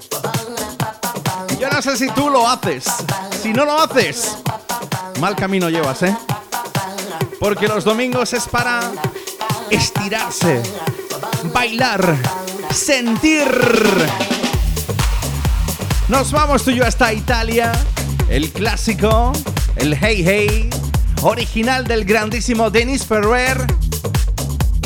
Yo 1.58 1.70
no 1.70 1.80
sé 1.80 1.96
si 1.96 2.10
tú 2.10 2.28
lo 2.28 2.46
haces. 2.46 2.84
Si 3.42 3.54
no 3.54 3.64
lo 3.64 3.80
haces, 3.80 4.36
mal 5.20 5.34
camino 5.36 5.70
llevas, 5.70 6.02
¿eh? 6.02 6.14
Porque 7.40 7.66
los 7.66 7.82
domingos 7.82 8.34
es 8.34 8.46
para 8.46 8.92
estirarse, 9.70 10.62
bailar, 11.54 12.14
sentir. 12.74 13.48
Nos 16.08 16.30
vamos 16.30 16.62
tú 16.62 16.72
y 16.72 16.74
yo 16.74 16.84
hasta 16.84 17.10
Italia. 17.10 17.72
El 18.28 18.50
clásico, 18.50 19.32
el 19.76 19.96
Hey 19.98 20.22
Hey, 20.26 20.70
original 21.22 21.86
del 21.86 22.04
grandísimo 22.04 22.68
Denis 22.68 23.06
Ferrer 23.06 23.66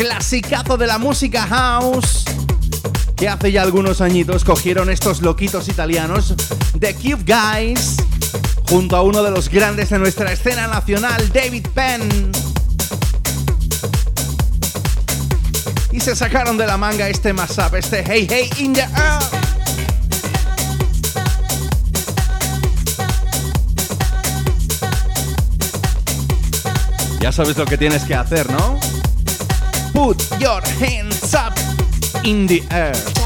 clasicazo 0.01 0.79
de 0.79 0.87
la 0.87 0.97
música 0.97 1.47
house 1.47 2.25
que 3.17 3.29
hace 3.29 3.53
ya 3.53 3.61
algunos 3.61 4.01
añitos 4.01 4.47
cogieron 4.47 4.89
estos 4.89 5.21
loquitos 5.21 5.69
italianos 5.69 6.35
The 6.79 6.95
Cube 6.95 7.23
Guys 7.27 7.97
junto 8.71 8.97
a 8.97 9.03
uno 9.03 9.23
de 9.23 9.31
los 9.31 9.51
grandes 9.51 9.91
de 9.91 9.99
nuestra 9.99 10.33
escena 10.33 10.69
nacional, 10.69 11.31
David 11.35 11.67
Penn. 11.75 12.33
Y 15.93 16.01
se 16.01 16.17
sacaron 16.17 16.57
de 16.57 16.67
la 16.67 16.79
manga 16.79 17.07
este 17.11 17.35
mashup, 17.35 17.75
este 17.75 18.03
Hey 18.03 18.27
Hey 18.31 18.51
in 18.57 18.73
the 18.73 18.81
Air. 18.81 19.21
Ya 27.21 27.31
sabes 27.33 27.59
lo 27.59 27.67
que 27.67 27.77
tienes 27.77 28.05
que 28.05 28.15
hacer, 28.15 28.51
¿no? 28.51 28.81
Put 30.03 30.41
your 30.41 30.63
hands 30.63 31.35
up 31.35 31.59
in 32.25 32.47
the 32.47 32.63
air. 32.71 33.20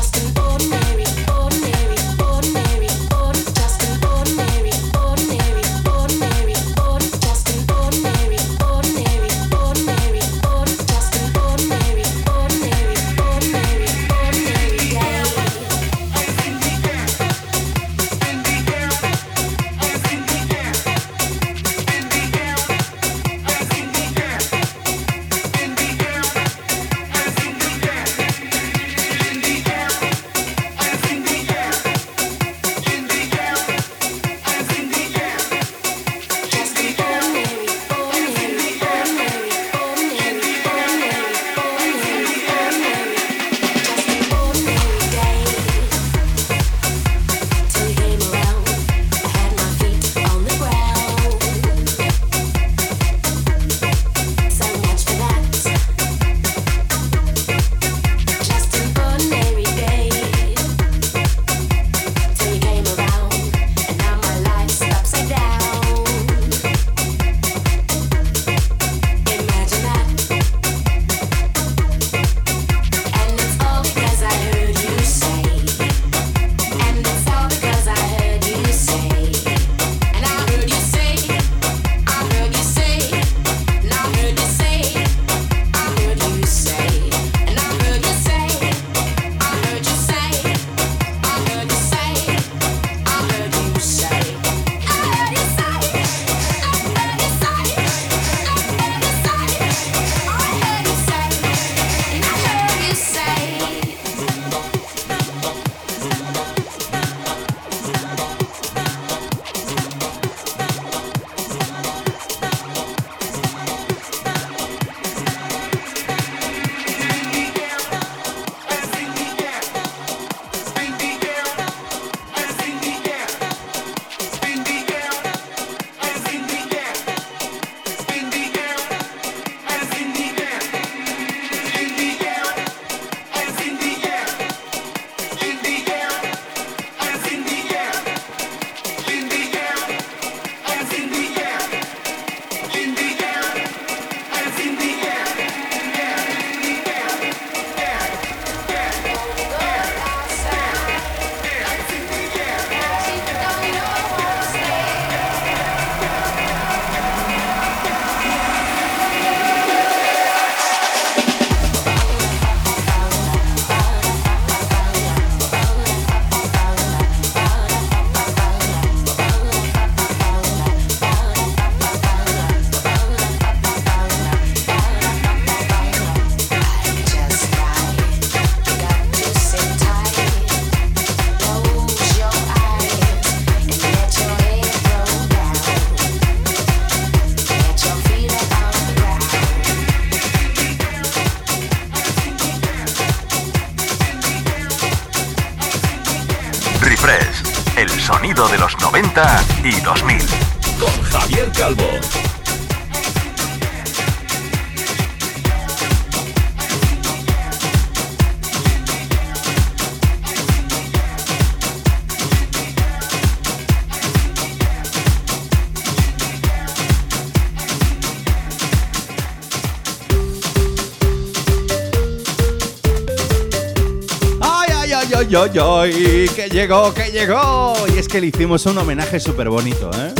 Que 226.34 226.48
llegó, 226.48 226.92
que 226.92 227.10
llegó. 227.10 227.74
Y 227.94 227.98
es 227.98 228.08
que 228.08 228.20
le 228.20 228.28
hicimos 228.28 228.66
un 228.66 228.78
homenaje 228.78 229.20
súper 229.20 229.48
bonito, 229.48 229.90
¿eh? 229.94 230.12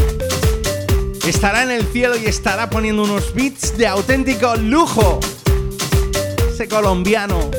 Estará 1.27 1.62
en 1.62 1.71
el 1.71 1.87
cielo 1.87 2.17
y 2.17 2.27
estará 2.27 2.71
poniendo 2.71 3.03
unos 3.03 3.35
beats 3.35 3.77
de 3.77 3.87
auténtico 3.87 4.55
lujo. 4.57 5.21
ese 6.53 6.69
colombiano 6.69 7.51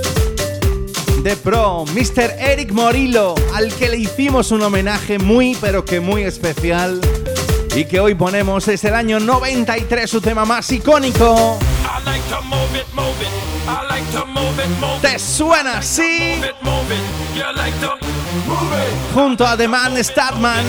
de 1.21 1.35
pro, 1.35 1.85
Mr. 1.93 2.35
Eric 2.39 2.71
Morillo, 2.71 3.35
al 3.55 3.73
que 3.73 3.89
le 3.89 3.97
hicimos 3.97 4.51
un 4.51 4.61
homenaje 4.61 5.17
muy 5.17 5.57
pero 5.59 5.83
que 5.83 5.99
muy 5.99 6.21
especial 6.21 7.01
y 7.75 7.85
que 7.85 7.99
hoy 7.99 8.13
ponemos 8.15 8.67
es 8.67 8.83
el 8.85 8.93
año 8.93 9.19
93, 9.19 10.09
su 10.09 10.21
tema 10.21 10.45
más 10.45 10.71
icónico. 10.71 11.57
¿Te 15.01 15.19
suena 15.19 15.79
así? 15.79 16.39
Junto 19.13 19.45
a 19.45 19.55
The 19.55 19.67
Man 19.67 20.03
Starman. 20.03 20.65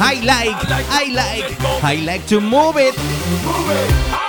I 0.00 0.20
like, 0.24 0.54
I 0.90 1.04
like, 1.12 1.82
I 1.82 1.96
like 2.04 2.26
to 2.26 2.40
move 2.40 2.76
it. 2.76 4.27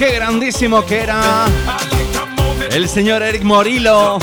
Qué 0.00 0.12
grandísimo 0.12 0.82
que 0.86 1.02
era 1.02 1.44
el 2.70 2.88
señor 2.88 3.22
Eric 3.22 3.42
Morillo. 3.42 4.16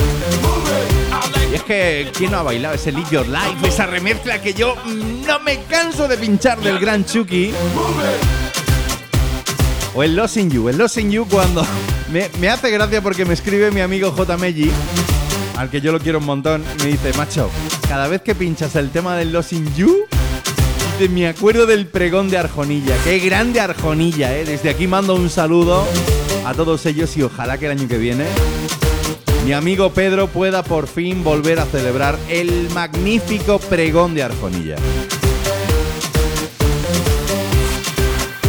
Y 1.52 1.56
es 1.56 1.62
que, 1.62 2.12
¿quién 2.18 2.32
no 2.32 2.38
ha 2.38 2.42
bailado 2.42 2.74
ese 2.74 2.92
Live 2.92 3.08
Your 3.12 3.28
Life? 3.28 3.68
Esa 3.68 3.86
remezcla 3.86 4.42
que 4.42 4.56
yo 4.56 4.76
no 4.84 5.40
me 5.42 5.62
canso 5.66 6.08
de 6.08 6.18
pinchar 6.18 6.60
del 6.62 6.80
gran 6.80 7.06
Chucky. 7.06 7.54
O 9.94 10.02
el 10.02 10.16
Losing 10.16 10.50
You, 10.50 10.68
el 10.70 10.80
Losing 10.80 11.12
You 11.12 11.28
cuando 11.28 11.64
me, 12.12 12.28
me, 12.40 12.50
hace 12.50 12.72
gracia 12.72 13.04
porque 13.04 13.24
me 13.24 13.36
escribe 13.36 13.70
mi 13.70 13.82
amigo 13.82 14.12
J. 14.12 14.36
Meji, 14.36 14.72
al 15.58 15.70
que 15.70 15.80
yo 15.80 15.92
lo 15.92 16.00
quiero 16.00 16.18
un 16.18 16.26
montón, 16.26 16.64
me 16.80 16.86
dice, 16.88 17.14
macho, 17.14 17.52
cada 17.88 18.08
vez 18.08 18.24
que 18.24 18.34
pinchas 18.34 18.76
el 18.76 18.90
tema 18.90 19.16
del 19.16 19.32
Losing 19.32 19.76
You, 19.76 20.07
me 21.10 21.28
acuerdo 21.28 21.68
del 21.68 21.86
pregón 21.86 22.30
de 22.30 22.38
Arjonilla. 22.38 22.96
Qué 23.04 23.20
grande 23.20 23.60
Arjonilla, 23.60 24.36
¿eh? 24.36 24.46
Desde 24.46 24.70
aquí 24.70 24.88
mando 24.88 25.14
un 25.16 25.30
saludo 25.30 25.86
a 26.44 26.54
todos 26.54 26.86
ellos 26.88 27.16
y 27.18 27.22
ojalá 27.22 27.58
que 27.58 27.66
el 27.66 27.72
año 27.72 27.88
que 27.88 27.98
viene 27.98 28.26
mi 29.46 29.54
amigo 29.54 29.92
Pedro 29.92 30.28
pueda 30.28 30.64
por 30.64 30.88
fin 30.88 31.24
volver 31.24 31.60
a 31.60 31.66
celebrar 31.66 32.18
el 32.28 32.70
magnífico 32.72 33.60
pregón 33.60 34.14
de 34.14 34.24
Arjonilla. 34.24 34.76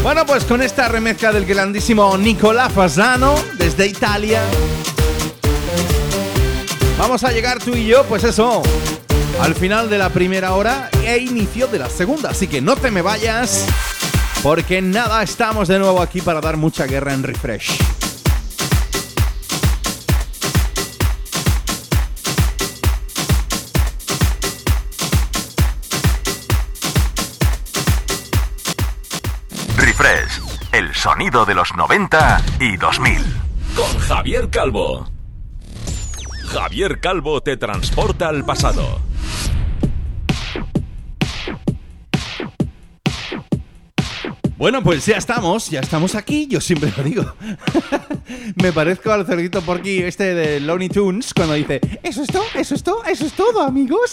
Bueno, 0.02 0.24
pues 0.26 0.44
con 0.44 0.62
esta 0.62 0.88
remezcla 0.88 1.32
del 1.32 1.44
grandísimo 1.44 2.16
Nicolás 2.16 2.72
Fasano 2.72 3.36
desde 3.58 3.86
Italia, 3.86 4.40
vamos 6.98 7.22
a 7.22 7.30
llegar 7.30 7.62
tú 7.62 7.76
y 7.76 7.86
yo, 7.86 8.04
pues 8.04 8.24
eso, 8.24 8.62
al 9.40 9.54
final 9.54 9.88
de 9.88 9.98
la 9.98 10.10
primera 10.10 10.54
hora 10.54 10.90
e 11.04 11.18
inicio 11.18 11.66
de 11.68 11.78
la 11.78 11.88
segunda. 11.88 12.30
Así 12.30 12.48
que 12.48 12.60
no 12.60 12.76
te 12.76 12.90
me 12.90 13.02
vayas, 13.02 13.66
porque 14.42 14.82
nada, 14.82 15.22
estamos 15.22 15.68
de 15.68 15.78
nuevo 15.78 16.02
aquí 16.02 16.20
para 16.20 16.40
dar 16.40 16.56
mucha 16.56 16.86
guerra 16.86 17.14
en 17.14 17.22
refresh. 17.22 17.78
Refresh, 29.76 30.40
el 30.72 30.94
sonido 30.94 31.44
de 31.44 31.54
los 31.54 31.74
90 31.76 32.42
y 32.60 32.76
2000. 32.76 33.18
Con 33.76 33.98
Javier 34.00 34.50
Calvo. 34.50 35.08
Javier 36.52 36.98
Calvo 37.00 37.42
te 37.42 37.56
transporta 37.56 38.28
al 38.28 38.44
pasado 38.44 39.07
Bueno, 44.58 44.82
pues 44.82 45.06
ya 45.06 45.16
estamos, 45.16 45.70
ya 45.70 45.78
estamos 45.78 46.16
aquí, 46.16 46.48
yo 46.48 46.60
siempre 46.60 46.92
lo 46.96 47.04
digo. 47.04 47.24
Me 48.56 48.72
parezco 48.72 49.12
al 49.12 49.24
cerdito 49.24 49.62
por 49.62 49.78
aquí, 49.78 49.98
este 50.02 50.34
de 50.34 50.58
Looney 50.58 50.88
Tunes, 50.88 51.32
cuando 51.32 51.54
dice, 51.54 51.80
eso 52.02 52.24
es 52.24 52.28
todo, 52.28 52.42
eso 52.56 52.74
es 52.74 52.82
todo, 52.82 53.04
eso 53.04 53.24
es 53.24 53.32
todo, 53.34 53.62
amigos. 53.62 54.10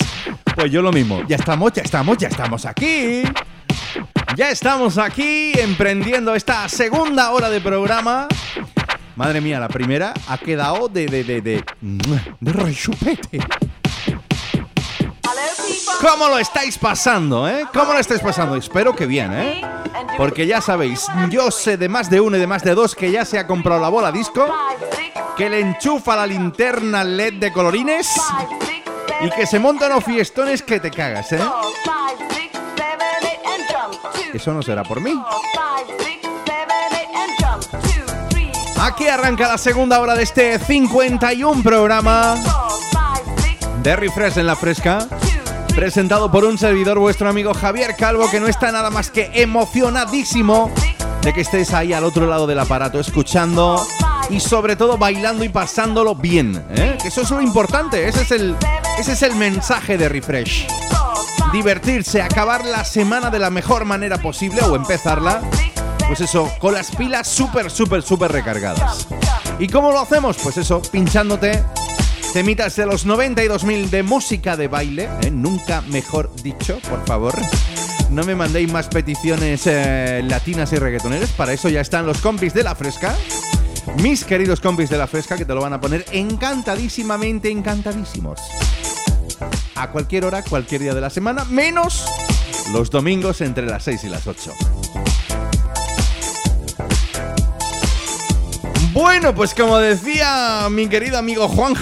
Pues 0.55 0.71
yo 0.71 0.83
lo 0.83 0.91
mismo, 0.91 1.25
ya 1.27 1.37
estamos, 1.37 1.73
ya 1.73 1.81
estamos, 1.81 2.19
ya 2.19 2.27
estamos 2.27 2.63
aquí. 2.65 3.23
Ya 4.37 4.51
estamos 4.51 4.99
aquí 4.99 5.51
emprendiendo 5.55 6.35
esta 6.35 6.69
segunda 6.69 7.31
hora 7.31 7.49
de 7.49 7.59
programa. 7.59 8.27
Madre 9.15 9.41
mía, 9.41 9.59
la 9.59 9.67
primera 9.67 10.13
ha 10.27 10.37
quedado 10.37 10.89
de 10.89 11.07
de 11.07 11.23
de 11.23 11.41
de 11.41 11.63
de 11.81 12.51
rechupete. 12.53 13.39
¿Cómo 16.01 16.27
lo 16.27 16.37
estáis 16.37 16.77
pasando, 16.77 17.47
eh? 17.47 17.65
¿Cómo 17.73 17.93
lo 17.93 17.99
estáis 17.99 18.21
pasando? 18.21 18.55
Espero 18.55 18.95
que 18.95 19.05
bien, 19.05 19.33
¿eh? 19.33 19.61
Porque 20.17 20.45
ya 20.45 20.61
sabéis, 20.61 21.07
yo 21.29 21.51
sé 21.51 21.77
de 21.77 21.89
más 21.89 22.09
de 22.09 22.21
uno 22.21 22.37
y 22.37 22.39
de 22.39 22.47
más 22.47 22.63
de 22.63 22.75
dos 22.75 22.95
que 22.95 23.11
ya 23.11 23.25
se 23.25 23.39
ha 23.39 23.47
comprado 23.47 23.81
la 23.81 23.89
bola 23.89 24.11
disco, 24.11 24.47
que 25.35 25.49
le 25.49 25.59
enchufa 25.59 26.15
la 26.15 26.27
linterna 26.27 27.03
LED 27.03 27.35
de 27.35 27.51
colorines 27.51 28.09
y 29.21 29.29
que 29.31 29.45
se 29.45 29.59
montan 29.59 29.91
los 29.91 30.03
fiestones 30.03 30.61
que 30.61 30.79
te 30.79 30.91
cagas, 30.91 31.31
¿eh? 31.31 31.41
Eso 34.33 34.53
no 34.53 34.61
será 34.61 34.83
por 34.83 35.01
mí. 35.01 35.13
Aquí 38.81 39.07
arranca 39.07 39.47
la 39.47 39.57
segunda 39.57 39.99
hora 39.99 40.13
de 40.15 40.23
este 40.23 40.59
51 40.59 41.63
programa 41.63 42.35
de 43.81 43.95
Refresh 43.95 44.37
en 44.37 44.47
la 44.47 44.55
Fresca 44.55 45.07
presentado 45.75 46.31
por 46.31 46.45
un 46.45 46.57
servidor, 46.57 46.99
vuestro 46.99 47.27
amigo 47.27 47.53
Javier 47.53 47.95
Calvo, 47.97 48.31
que 48.31 48.39
no 48.39 48.47
está 48.47 48.71
nada 48.71 48.89
más 48.89 49.11
que 49.11 49.29
emocionadísimo 49.33 50.71
de 51.21 51.33
que 51.33 51.41
estés 51.41 51.73
ahí 51.73 51.91
al 51.91 52.05
otro 52.05 52.27
lado 52.27 52.47
del 52.47 52.59
aparato 52.59 52.97
escuchando 52.97 53.85
y 54.29 54.39
sobre 54.39 54.77
todo 54.77 54.97
bailando 54.97 55.43
y 55.43 55.49
pasándolo 55.49 56.15
bien. 56.15 56.63
¿eh? 56.75 56.97
Que 57.01 57.09
eso 57.09 57.21
es 57.21 57.29
lo 57.29 57.41
importante, 57.41 58.07
ese 58.07 58.21
es, 58.21 58.31
el, 58.31 58.55
ese 58.97 59.11
es 59.11 59.21
el 59.21 59.35
mensaje 59.35 59.97
de 59.97 60.07
Refresh. 60.07 60.65
Divertirse, 61.51 62.21
acabar 62.21 62.63
la 62.63 62.85
semana 62.85 63.29
de 63.29 63.39
la 63.39 63.49
mejor 63.49 63.83
manera 63.83 64.17
posible 64.17 64.61
o 64.61 64.77
empezarla, 64.77 65.41
pues 66.07 66.21
eso, 66.21 66.49
con 66.59 66.73
las 66.73 66.95
pilas 66.95 67.27
súper, 67.27 67.69
súper, 67.69 68.01
súper 68.01 68.31
recargadas. 68.31 69.07
¿Y 69.59 69.67
cómo 69.67 69.91
lo 69.91 69.99
hacemos? 69.99 70.37
Pues 70.41 70.55
eso, 70.57 70.81
pinchándote 70.81 71.63
Temitas 72.33 72.75
de 72.75 72.85
los 72.85 73.05
92.000 73.05 73.89
de 73.89 74.03
música 74.03 74.57
de 74.57 74.67
baile, 74.67 75.09
¿eh? 75.21 75.31
nunca 75.31 75.81
mejor 75.81 76.33
dicho, 76.41 76.79
por 76.89 77.05
favor. 77.05 77.33
No 78.09 78.23
me 78.23 78.35
mandéis 78.35 78.71
más 78.71 78.87
peticiones 78.87 79.63
eh, 79.65 80.21
latinas 80.23 80.71
y 80.73 80.77
reggaetoneras, 80.77 81.31
para 81.31 81.53
eso 81.53 81.69
ya 81.69 81.81
están 81.81 82.05
los 82.05 82.19
compis 82.19 82.53
de 82.53 82.63
la 82.63 82.75
fresca. 82.75 83.15
Mis 84.01 84.23
queridos 84.23 84.59
compis 84.59 84.89
de 84.89 84.97
la 84.97 85.07
fresca 85.07 85.37
que 85.37 85.45
te 85.45 85.53
lo 85.53 85.61
van 85.61 85.73
a 85.73 85.81
poner 85.81 86.05
encantadísimamente 86.11 87.49
encantadísimos. 87.49 88.39
A 89.75 89.91
cualquier 89.91 90.25
hora, 90.25 90.43
cualquier 90.43 90.81
día 90.81 90.93
de 90.93 91.01
la 91.01 91.09
semana, 91.09 91.45
menos 91.45 92.05
los 92.71 92.89
domingos 92.89 93.41
entre 93.41 93.65
las 93.65 93.83
6 93.83 94.03
y 94.05 94.09
las 94.09 94.27
8. 94.27 94.53
Bueno, 98.95 99.35
pues 99.35 99.53
como 99.53 99.77
decía 99.77 100.69
mi 100.71 100.87
querido 100.87 101.17
amigo 101.17 101.49
Juan 101.49 101.75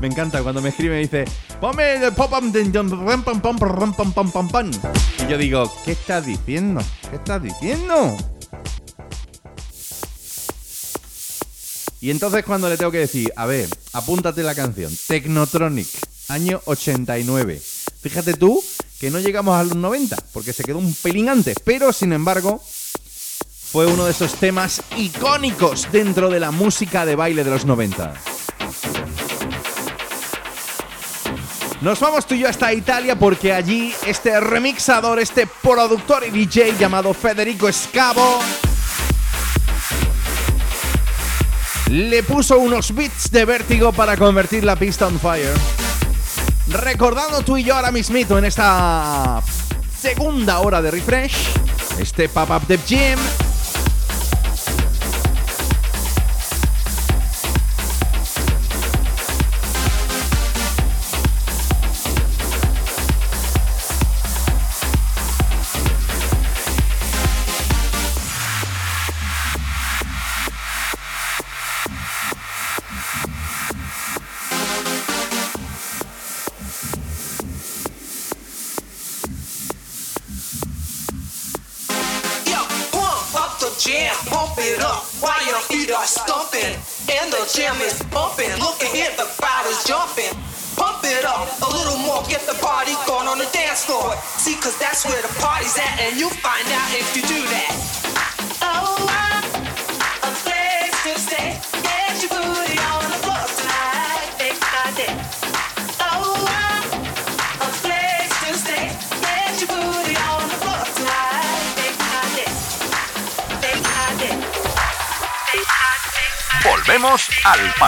me 0.00 0.06
encanta 0.06 0.42
cuando 0.42 0.62
me 0.62 0.70
escribe 0.70 0.98
y 0.98 1.02
dice, 1.02 1.26
ponme 1.60 1.96
el 1.96 2.12
pop 2.14 2.32
Y 5.22 5.30
yo 5.30 5.36
digo, 5.36 5.70
¿qué 5.84 5.92
estás 5.92 6.24
diciendo? 6.24 6.80
¿Qué 7.10 7.16
estás 7.16 7.42
diciendo? 7.42 8.16
Y 12.00 12.10
entonces 12.10 12.42
cuando 12.42 12.70
le 12.70 12.78
tengo 12.78 12.90
que 12.90 12.96
decir, 12.96 13.30
a 13.36 13.44
ver, 13.44 13.68
apúntate 13.92 14.42
la 14.42 14.54
canción, 14.54 14.90
Technotronic, 15.06 15.88
año 16.28 16.62
89. 16.64 17.60
Fíjate 18.00 18.32
tú 18.32 18.64
que 18.98 19.10
no 19.10 19.20
llegamos 19.20 19.54
a 19.54 19.64
los 19.64 19.76
90, 19.76 20.16
porque 20.32 20.54
se 20.54 20.64
quedó 20.64 20.78
un 20.78 20.94
pelín 20.94 21.28
antes, 21.28 21.58
pero 21.62 21.92
sin 21.92 22.14
embargo, 22.14 22.62
fue 23.72 23.86
uno 23.86 24.04
de 24.04 24.10
esos 24.10 24.34
temas 24.34 24.82
icónicos 24.98 25.90
dentro 25.90 26.28
de 26.28 26.38
la 26.38 26.50
música 26.50 27.06
de 27.06 27.16
baile 27.16 27.42
de 27.42 27.50
los 27.50 27.64
90. 27.64 28.12
Nos 31.80 31.98
vamos 31.98 32.26
tú 32.26 32.34
y 32.34 32.40
yo 32.40 32.50
hasta 32.50 32.74
Italia 32.74 33.18
porque 33.18 33.50
allí 33.50 33.94
este 34.06 34.38
remixador, 34.40 35.18
este 35.18 35.46
productor 35.46 36.22
y 36.26 36.30
DJ 36.30 36.76
llamado 36.78 37.14
Federico 37.14 37.72
Scavo 37.72 38.40
le 41.88 42.22
puso 42.24 42.58
unos 42.58 42.94
beats 42.94 43.30
de 43.30 43.46
vértigo 43.46 43.90
para 43.92 44.18
convertir 44.18 44.64
la 44.64 44.76
pista 44.76 45.06
on 45.06 45.18
fire. 45.18 45.54
Recordando 46.68 47.40
tú 47.40 47.56
y 47.56 47.64
yo 47.64 47.74
ahora 47.74 47.90
mismito 47.90 48.36
en 48.36 48.44
esta 48.44 49.42
segunda 49.98 50.58
hora 50.60 50.82
de 50.82 50.90
refresh, 50.90 51.54
este 51.98 52.28
pop-up 52.28 52.66
de 52.66 52.78
gym 52.86 53.18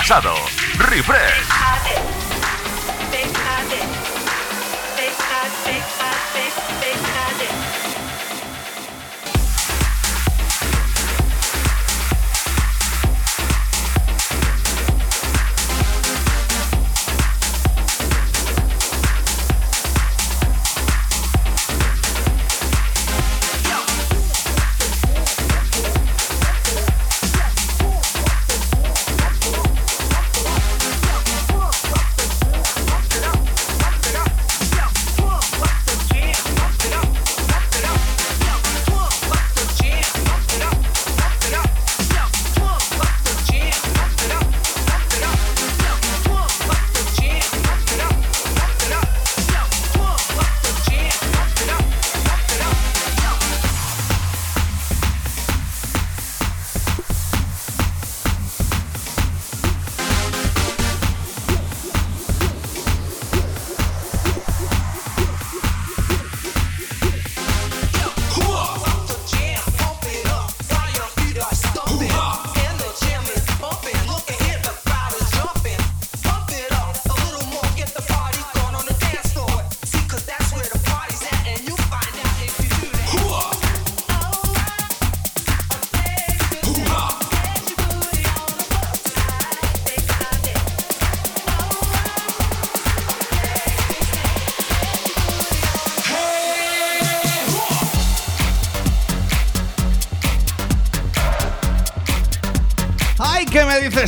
pasado. 0.07 0.34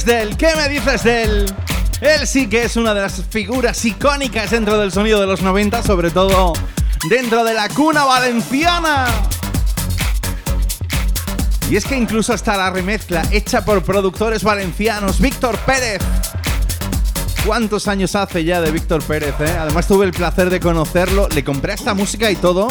¿Qué 0.06 0.54
me 0.56 0.68
dices 0.68 1.02
de 1.02 1.22
él? 1.24 1.46
Sí 2.26 2.48
que 2.48 2.62
es 2.62 2.76
una 2.76 2.94
de 2.94 3.00
las 3.00 3.24
figuras 3.28 3.84
icónicas 3.84 4.52
dentro 4.52 4.78
del 4.78 4.92
sonido 4.92 5.20
de 5.20 5.26
los 5.26 5.42
90, 5.42 5.82
sobre 5.82 6.12
todo 6.12 6.52
dentro 7.10 7.42
de 7.42 7.54
la 7.54 7.68
cuna 7.68 8.04
valenciana. 8.04 9.06
Y 11.68 11.74
es 11.74 11.84
que 11.84 11.96
incluso 11.96 12.32
hasta 12.32 12.56
la 12.56 12.70
remezcla 12.70 13.24
hecha 13.32 13.64
por 13.64 13.82
productores 13.82 14.44
valencianos, 14.44 15.20
Víctor 15.20 15.58
Pérez. 15.66 16.00
¿Cuántos 17.44 17.88
años 17.88 18.14
hace 18.14 18.44
ya 18.44 18.60
de 18.60 18.70
Víctor 18.70 19.02
Pérez? 19.02 19.34
Eh? 19.40 19.56
Además 19.58 19.88
tuve 19.88 20.06
el 20.06 20.12
placer 20.12 20.50
de 20.50 20.60
conocerlo, 20.60 21.28
le 21.34 21.42
compré 21.42 21.74
esta 21.74 21.94
música 21.94 22.30
y 22.30 22.36
todo 22.36 22.68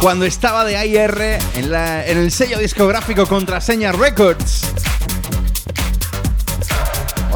cuando 0.00 0.24
estaba 0.24 0.64
de 0.64 0.76
AIR 0.76 1.38
en 1.54 2.18
el 2.18 2.30
sello 2.30 2.58
discográfico 2.60 3.26
Contraseña 3.26 3.90
Records. 3.90 4.55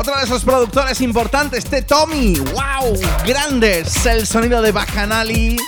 Otro 0.01 0.17
de 0.17 0.25
esos 0.25 0.45
productores 0.45 0.99
importantes, 1.03 1.67
T. 1.67 1.83
Tommy. 1.83 2.39
¡Wow! 2.39 2.99
Grandes. 3.27 4.07
El 4.07 4.27
sonido 4.27 4.63
de 4.63 4.73
Bacanali. 4.73 5.59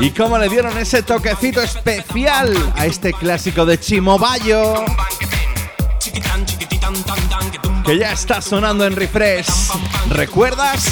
Y 0.00 0.10
cómo 0.10 0.36
le 0.36 0.48
dieron 0.48 0.76
ese 0.78 1.04
toquecito 1.04 1.62
especial 1.62 2.72
a 2.74 2.86
este 2.86 3.12
clásico 3.12 3.64
de 3.64 3.78
Chimobayo. 3.78 4.84
Que 7.86 7.98
ya 7.98 8.10
está 8.10 8.42
sonando 8.42 8.84
en 8.84 8.96
refresh. 8.96 9.70
¿Recuerdas? 10.08 10.88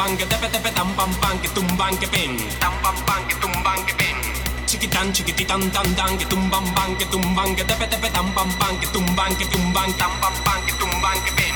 tumban 0.00 0.16
que 0.16 0.24
tepe 0.24 0.48
tepe 0.48 0.70
tam 0.74 0.88
pam 0.96 1.10
pam 1.20 1.38
que 1.42 1.48
tumban 1.48 1.96
que 1.98 2.06
pen 2.06 2.36
tam 2.60 2.72
pam 2.82 2.94
pam 3.06 3.22
que 3.28 3.34
tumban 3.34 3.84
que 3.86 3.92
pen 3.98 4.16
chiquitan 4.66 5.12
chiquititan 5.12 5.70
tan 5.70 5.94
tan 5.94 6.16
que 6.18 6.24
tumban 6.24 6.64
ban 6.74 6.96
que 6.96 7.04
tumban 7.12 7.54
que 7.54 7.64
tepe 7.64 7.86
tepe 7.86 8.08
tam 8.08 8.32
pam 8.34 8.48
pam 8.58 8.78
que 8.80 8.86
tumban 8.94 9.34
que 9.36 9.44
tumban 9.52 9.92
tam 9.98 10.10
pam 10.22 10.32
pam 10.44 10.60
que 10.66 10.72
tumban 10.80 11.16
que 11.24 11.32
pen 11.36 11.49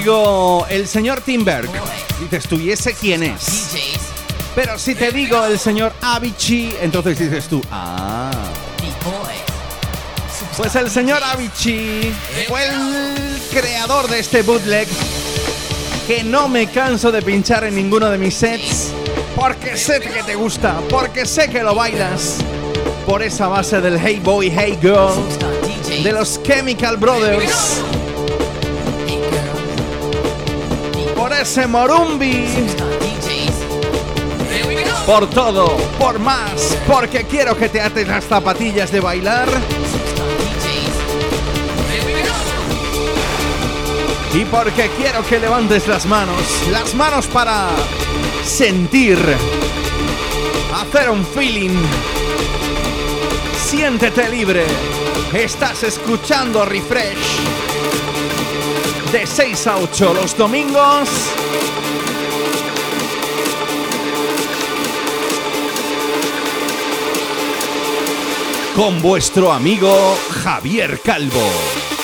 digo 0.00 0.66
el 0.70 0.88
señor 0.88 1.20
Timberg, 1.20 1.68
dices 2.20 2.48
tú, 2.48 2.58
¿y 2.58 2.70
ese 2.70 2.94
quién 2.94 3.22
es? 3.22 3.76
Pero 4.54 4.78
si 4.78 4.94
te 4.94 5.12
digo 5.12 5.44
el 5.44 5.58
señor 5.58 5.92
Avicii, 6.00 6.74
entonces 6.80 7.18
dices 7.18 7.48
tú, 7.48 7.62
ah. 7.70 8.30
Pues 10.56 10.74
el 10.74 10.90
señor 10.90 11.22
Avicii 11.22 12.14
fue 12.48 12.66
el 12.66 13.42
creador 13.50 14.08
de 14.08 14.20
este 14.20 14.40
bootleg 14.40 14.88
que 16.06 16.24
no 16.24 16.48
me 16.48 16.66
canso 16.68 17.12
de 17.12 17.20
pinchar 17.20 17.64
en 17.64 17.74
ninguno 17.74 18.08
de 18.08 18.16
mis 18.16 18.34
sets 18.34 18.92
porque 19.36 19.76
sé 19.76 20.00
que 20.00 20.22
te 20.22 20.34
gusta, 20.34 20.80
porque 20.88 21.26
sé 21.26 21.50
que 21.50 21.62
lo 21.62 21.74
bailas 21.74 22.36
por 23.06 23.22
esa 23.22 23.48
base 23.48 23.82
del 23.82 23.98
Hey 23.98 24.20
Boy, 24.24 24.50
Hey 24.50 24.78
Girl 24.80 25.12
de 26.02 26.12
los 26.12 26.42
Chemical 26.42 26.96
Brothers. 26.96 27.82
Ese 31.40 31.66
Morumbi. 31.66 32.46
Por 35.06 35.28
todo, 35.30 35.76
por 35.98 36.18
más, 36.18 36.76
porque 36.86 37.24
quiero 37.24 37.56
que 37.56 37.68
te 37.68 37.80
ates 37.80 38.06
las 38.06 38.24
zapatillas 38.24 38.92
de 38.92 39.00
bailar. 39.00 39.48
Y 44.34 44.44
porque 44.44 44.90
quiero 44.96 45.24
que 45.26 45.40
levantes 45.40 45.88
las 45.88 46.06
manos, 46.06 46.42
las 46.70 46.94
manos 46.94 47.26
para 47.26 47.70
sentir, 48.44 49.18
hacer 50.74 51.10
un 51.10 51.24
feeling 51.24 51.76
siéntete 53.70 54.28
libre. 54.28 54.64
Estás 55.32 55.84
escuchando 55.84 56.64
Refresh 56.64 57.49
de 59.12 59.26
6 59.26 59.66
a 59.66 59.78
8 59.78 60.14
los 60.14 60.36
domingos. 60.36 61.08
Con 68.76 69.02
vuestro 69.02 69.52
amigo 69.52 70.16
Javier 70.30 71.00
Calvo. 71.00 71.99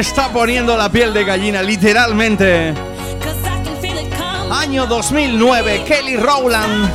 Está 0.00 0.32
poniendo 0.32 0.76
la 0.76 0.88
piel 0.88 1.12
de 1.12 1.24
gallina, 1.24 1.62
literalmente. 1.62 2.72
Año 4.50 4.86
2009, 4.86 5.84
Kelly 5.86 6.16
Rowland, 6.16 6.90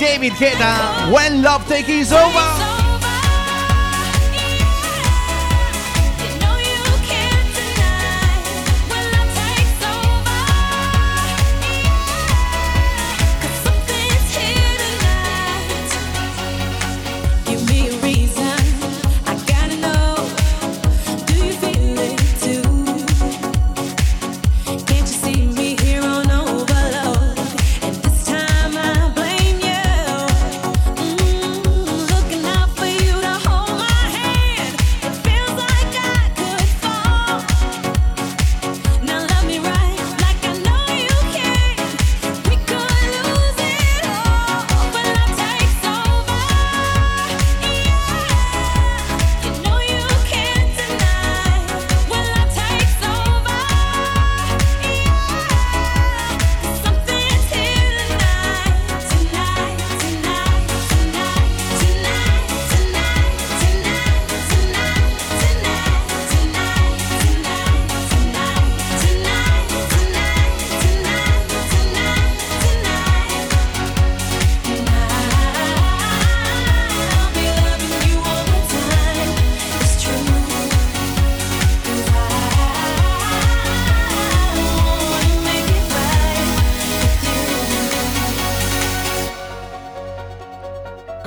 David 0.00 0.32
Guetta, 0.38 1.08
When 1.10 1.42
Love 1.42 1.64
Takes 1.68 2.12
Over. 2.12 2.55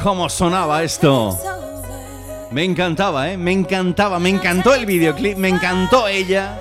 Cómo 0.10 0.28
sonaba 0.28 0.82
esto. 0.82 1.38
Me 2.50 2.64
encantaba, 2.64 3.30
¿eh? 3.30 3.38
Me 3.38 3.52
encantaba, 3.52 4.18
me 4.18 4.30
encantó 4.30 4.74
el 4.74 4.88
videoclip, 4.88 5.38
me 5.38 5.50
encantó 5.50 6.08
ella. 6.08 6.58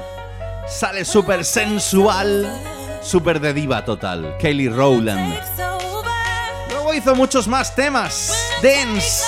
Sale 0.69 1.03
súper 1.03 1.47
sensual, 1.47 2.47
súper 3.01 3.41
de 3.41 3.55
diva 3.55 3.87
total. 3.87 4.37
Kelly 4.39 4.69
Rowland. 4.69 5.35
Luego 6.69 6.93
hizo 6.93 7.15
muchos 7.15 7.49
más 7.49 7.75
temas, 7.75 8.37
dance. 8.63 9.25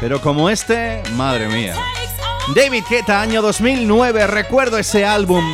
Pero 0.00 0.18
como 0.22 0.48
este, 0.48 1.02
madre 1.12 1.46
mía. 1.48 1.74
David 2.54 2.84
Guetta, 2.88 3.20
año 3.20 3.42
2009, 3.42 4.26
recuerdo 4.28 4.78
ese 4.78 5.04
álbum. 5.04 5.44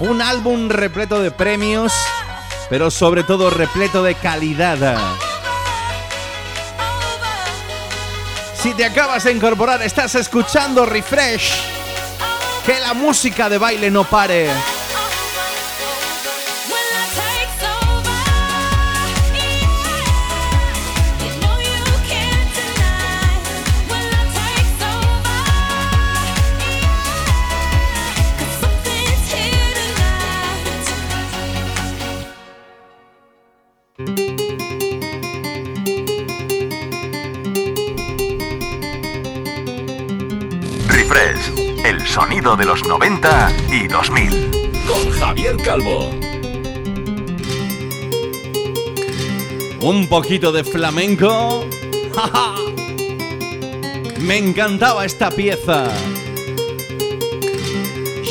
Un 0.00 0.20
álbum 0.20 0.68
repleto 0.68 1.22
de 1.22 1.30
premios 1.30 1.94
pero 2.68 2.90
sobre 2.90 3.24
todo 3.24 3.50
repleto 3.50 4.02
de 4.02 4.14
calidad. 4.14 4.98
Si 8.60 8.74
te 8.74 8.84
acabas 8.84 9.22
de 9.22 9.30
incorporar, 9.30 9.80
estás 9.82 10.16
escuchando 10.16 10.84
Refresh. 10.84 11.62
Que 12.66 12.80
la 12.80 12.92
música 12.92 13.48
de 13.48 13.56
baile 13.56 13.88
no 13.88 14.02
pare. 14.02 14.50
De 42.56 42.64
los 42.64 42.86
90 42.86 43.52
y 43.70 43.88
2000. 43.88 44.50
Con 44.86 45.10
Javier 45.10 45.56
Calvo. 45.58 46.10
Un 49.80 50.06
poquito 50.08 50.50
de 50.50 50.64
flamenco. 50.64 51.66
Me 54.20 54.38
encantaba 54.38 55.04
esta 55.04 55.30
pieza. 55.30 55.88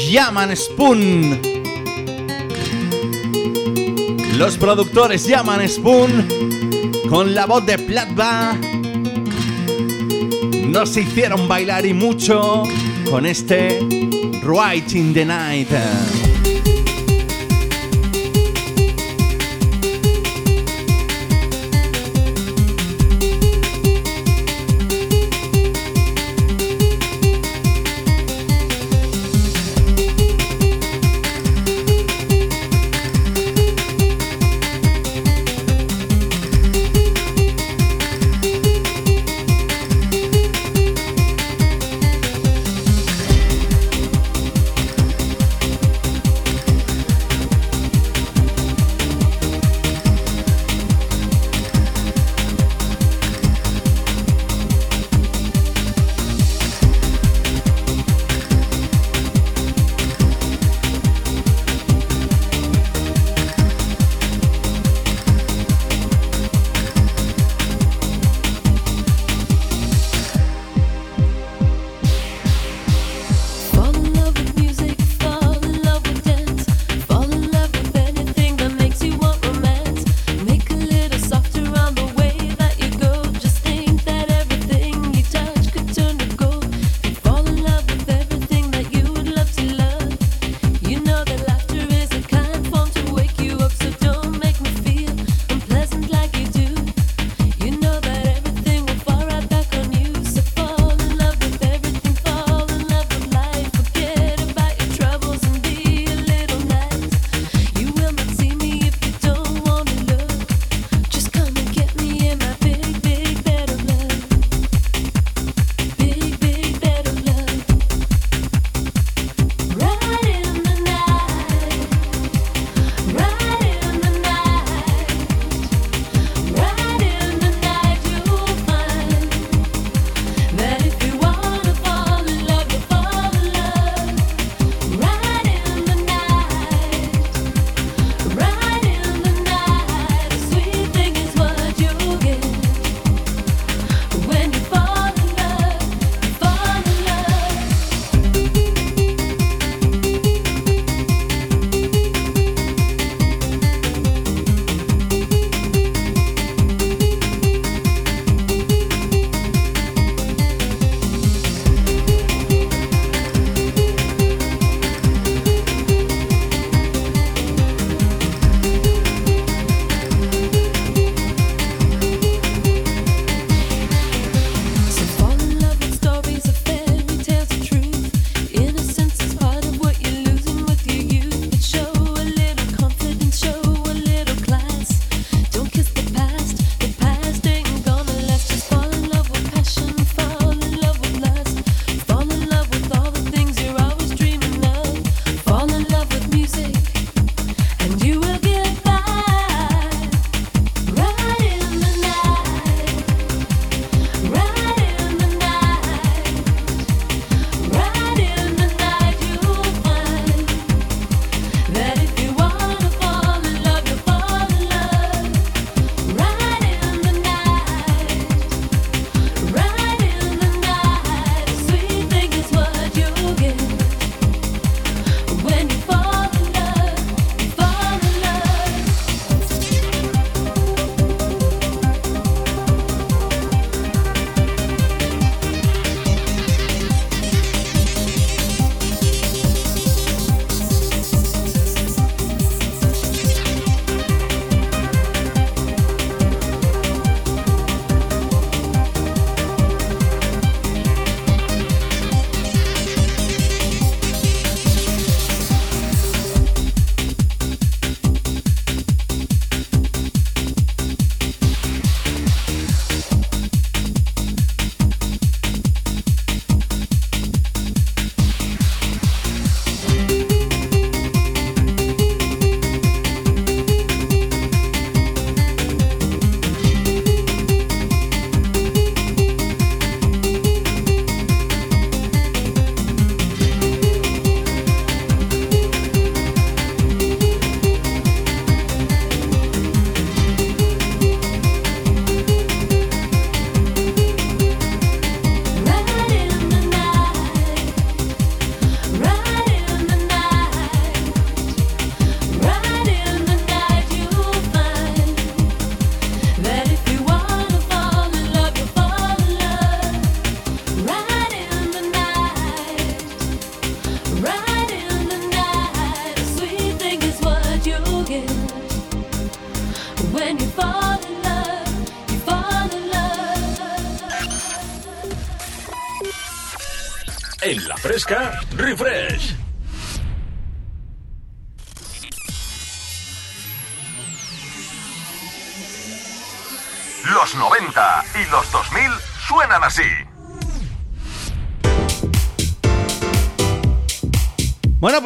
Llaman 0.09 0.55
Spoon. 0.55 1.39
Los 4.37 4.57
productores 4.57 5.27
llaman 5.27 5.67
Spoon 5.69 6.27
con 7.09 7.35
la 7.35 7.45
voz 7.45 7.65
de 7.65 7.77
Platba. 7.77 8.57
Nos 10.65 10.97
hicieron 10.97 11.47
bailar 11.47 11.85
y 11.85 11.93
mucho 11.93 12.63
con 13.09 13.25
este 13.25 14.06
Right 14.47 14.95
in 14.95 15.11
the 15.11 15.25
Night. 15.25 16.16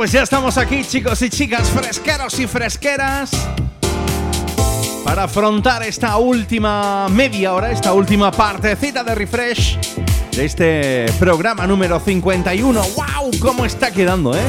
Pues 0.01 0.13
ya 0.13 0.23
estamos 0.23 0.57
aquí, 0.57 0.83
chicos 0.83 1.21
y 1.21 1.29
chicas, 1.29 1.69
fresqueros 1.69 2.39
y 2.39 2.47
fresqueras, 2.47 3.29
para 5.05 5.25
afrontar 5.25 5.83
esta 5.83 6.17
última 6.17 7.07
media 7.07 7.53
hora, 7.53 7.71
esta 7.71 7.93
última 7.93 8.31
partecita 8.31 9.03
de 9.03 9.13
refresh 9.13 9.77
de 10.31 10.45
este 10.45 11.05
programa 11.19 11.67
número 11.67 11.99
51. 11.99 12.81
¡Wow! 12.81 13.31
¿Cómo 13.39 13.63
está 13.63 13.91
quedando, 13.91 14.35
eh? 14.35 14.41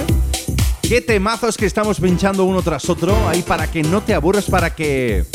Qué 0.81 1.03
temazos 1.03 1.59
que 1.59 1.67
estamos 1.67 2.01
pinchando 2.01 2.45
uno 2.45 2.63
tras 2.63 2.89
otro 2.89 3.15
ahí 3.29 3.43
para 3.43 3.71
que 3.71 3.83
no 3.83 4.01
te 4.01 4.15
aburras, 4.15 4.47
para 4.47 4.75
que 4.75 5.27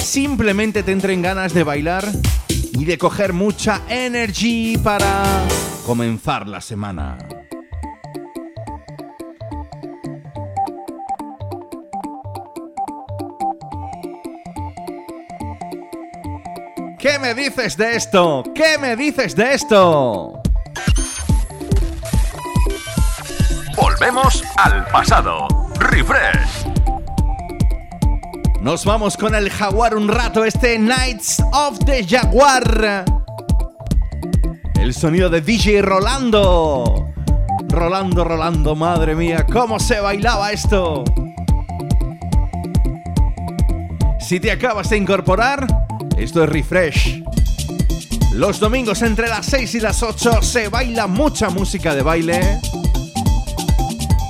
simplemente 0.00 0.84
te 0.84 0.92
entren 0.92 1.22
ganas 1.22 1.52
de 1.52 1.64
bailar 1.64 2.04
y 2.48 2.84
de 2.84 2.96
coger 2.98 3.32
mucha 3.32 3.82
energy 3.88 4.78
para 4.78 5.24
comenzar 5.84 6.46
la 6.46 6.60
semana. 6.60 7.18
¿Qué 17.10 17.18
me 17.18 17.32
dices 17.34 17.74
de 17.78 17.96
esto? 17.96 18.44
¿Qué 18.54 18.76
me 18.76 18.94
dices 18.94 19.34
de 19.34 19.54
esto? 19.54 20.42
Volvemos 23.74 24.44
al 24.58 24.84
pasado. 24.88 25.48
Refresh. 25.78 26.66
Nos 28.60 28.84
vamos 28.84 29.16
con 29.16 29.34
el 29.34 29.48
jaguar 29.48 29.96
un 29.96 30.06
rato, 30.06 30.44
este 30.44 30.78
Nights 30.78 31.42
of 31.54 31.78
the 31.86 32.04
Jaguar. 32.06 33.06
El 34.78 34.92
sonido 34.92 35.30
de 35.30 35.40
DJ 35.40 35.80
Rolando. 35.80 37.08
Rolando, 37.70 38.22
Rolando, 38.22 38.76
madre 38.76 39.14
mía, 39.14 39.46
cómo 39.50 39.80
se 39.80 39.98
bailaba 40.00 40.52
esto. 40.52 41.04
Si 44.20 44.38
te 44.40 44.50
acabas 44.50 44.90
de 44.90 44.98
incorporar, 44.98 45.77
esto 46.18 46.42
es 46.42 46.50
Refresh. 46.50 47.22
Los 48.34 48.60
domingos 48.60 49.02
entre 49.02 49.28
las 49.28 49.46
6 49.46 49.76
y 49.76 49.80
las 49.80 50.02
8 50.02 50.42
se 50.42 50.68
baila 50.68 51.06
mucha 51.06 51.48
música 51.48 51.94
de 51.94 52.02
baile. 52.02 52.60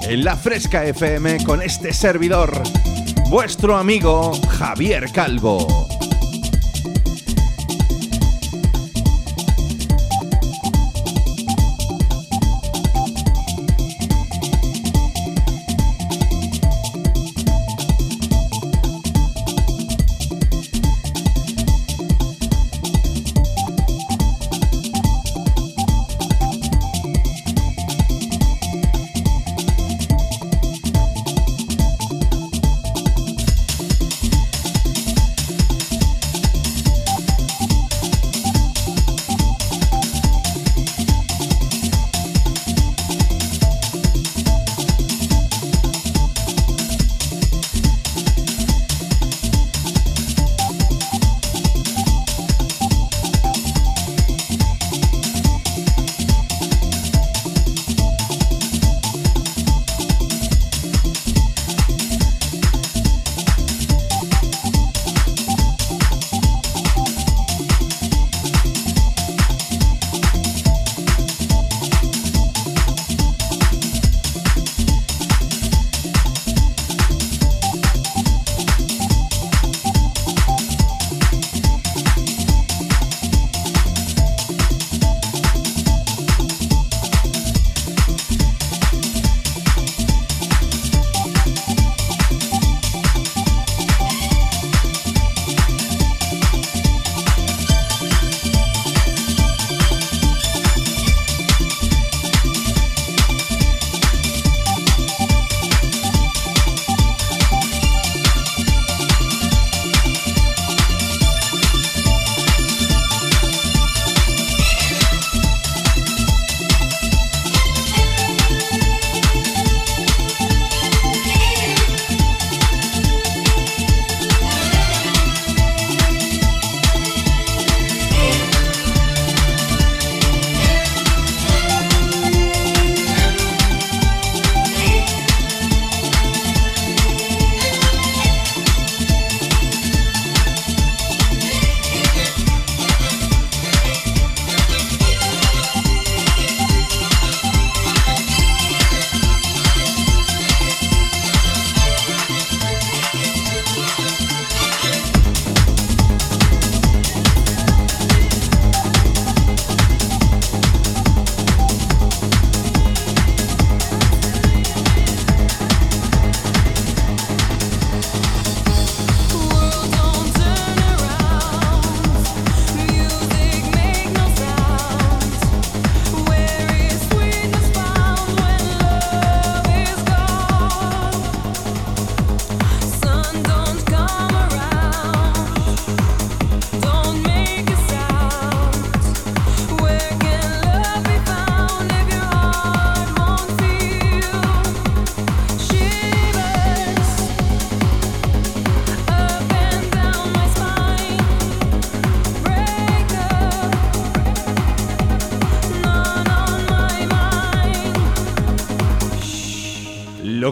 En 0.02 0.24
la 0.24 0.36
Fresca 0.36 0.84
FM 0.84 1.44
con 1.44 1.62
este 1.62 1.92
servidor, 1.92 2.62
vuestro 3.30 3.76
amigo 3.76 4.32
Javier 4.48 5.10
Calvo. 5.12 5.97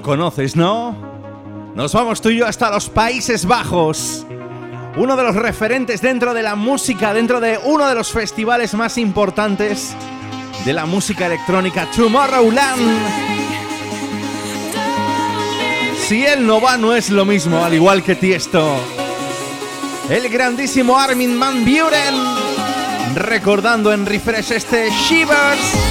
Conoces, 0.06 0.54
¿no? 0.54 0.94
Nos 1.74 1.92
vamos 1.92 2.20
tú 2.20 2.28
y 2.28 2.36
yo 2.36 2.46
hasta 2.46 2.70
los 2.70 2.88
Países 2.88 3.44
Bajos. 3.44 4.24
Uno 4.96 5.16
de 5.16 5.24
los 5.24 5.34
referentes 5.34 6.00
dentro 6.00 6.32
de 6.32 6.44
la 6.44 6.54
música, 6.54 7.12
dentro 7.12 7.40
de 7.40 7.58
uno 7.64 7.88
de 7.88 7.96
los 7.96 8.12
festivales 8.12 8.72
más 8.74 8.98
importantes 8.98 9.96
de 10.64 10.72
la 10.72 10.86
música 10.86 11.26
electrónica, 11.26 11.88
Tomorrowland. 11.90 12.98
Si 16.06 16.24
él 16.24 16.46
no 16.46 16.60
va, 16.60 16.76
no 16.76 16.94
es 16.94 17.10
lo 17.10 17.24
mismo, 17.24 17.64
al 17.64 17.74
igual 17.74 18.04
que 18.04 18.14
Tiesto. 18.14 18.76
El 20.08 20.28
grandísimo 20.28 20.96
Armin 20.96 21.40
Van 21.40 21.64
Buren, 21.64 22.14
recordando 23.16 23.92
en 23.92 24.06
refresh 24.06 24.52
este 24.52 24.88
Shivers. 24.88 25.85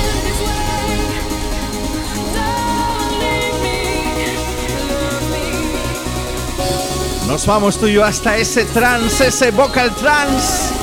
Nos 7.36 7.48
vamos 7.48 7.78
tú 7.78 7.88
y 7.88 7.92
yo 7.96 8.06
hasta 8.06 8.38
ese 8.38 8.64
trance, 8.64 9.28
ese 9.28 9.52
vocal 9.52 9.94
trance. 9.94 10.74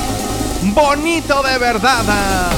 Bonito 0.74 1.42
de 1.42 1.56
verdad. 1.56 2.51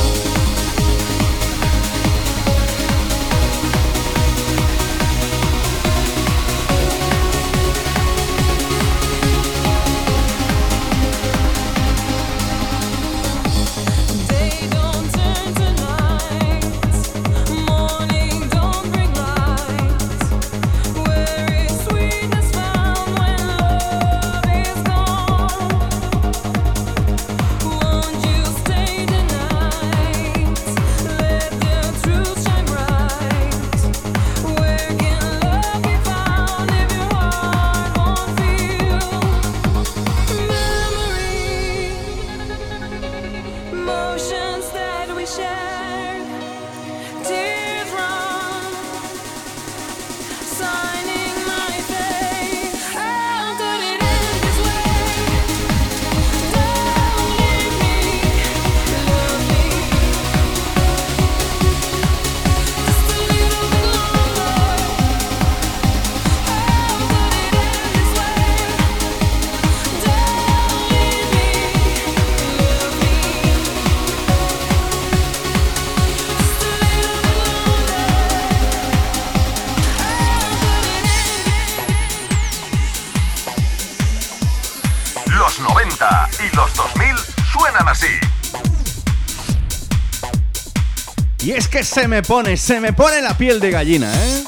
Se 91.94 92.08
me 92.08 92.24
pone, 92.24 92.56
se 92.56 92.80
me 92.80 92.92
pone 92.92 93.22
la 93.22 93.38
piel 93.38 93.60
de 93.60 93.70
gallina, 93.70 94.12
¿eh? 94.12 94.44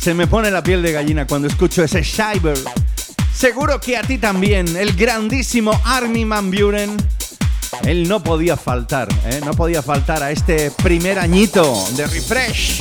Se 0.00 0.14
me 0.14 0.26
pone 0.26 0.50
la 0.50 0.62
piel 0.62 0.82
de 0.82 0.90
gallina 0.90 1.26
cuando 1.26 1.48
escucho 1.48 1.84
ese 1.84 2.00
Shiver. 2.02 2.56
Seguro 3.34 3.78
que 3.78 3.98
a 3.98 4.02
ti 4.02 4.16
también, 4.16 4.74
el 4.74 4.94
grandísimo 4.96 5.78
Armin 5.84 6.30
Van 6.30 6.50
Buren. 6.50 6.96
Él 7.84 8.08
no 8.08 8.22
podía 8.22 8.56
faltar, 8.56 9.08
¿eh? 9.26 9.42
no 9.44 9.52
podía 9.52 9.82
faltar 9.82 10.22
a 10.22 10.30
este 10.30 10.70
primer 10.70 11.18
añito 11.18 11.84
de 11.94 12.06
refresh. 12.06 12.80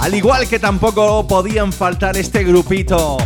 Al 0.00 0.14
igual 0.14 0.46
que 0.48 0.58
tampoco 0.58 1.26
podían 1.26 1.72
faltar 1.72 2.18
este 2.18 2.44
grupito. 2.44 3.16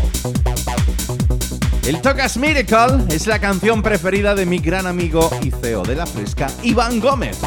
El 1.85 2.01
Tocas 2.01 2.37
Miracle 2.37 3.13
es 3.13 3.27
la 3.27 3.41
canción 3.41 3.83
preferida 3.83 4.37
de 4.37 4.47
mi 4.47 4.59
gran 4.59 4.87
amigo 4.87 5.29
y 5.43 5.51
CEO 5.51 5.83
de 5.83 5.97
la 5.97 6.07
fresca, 6.07 6.49
Iván 6.63 7.01
Gómez. 7.01 7.39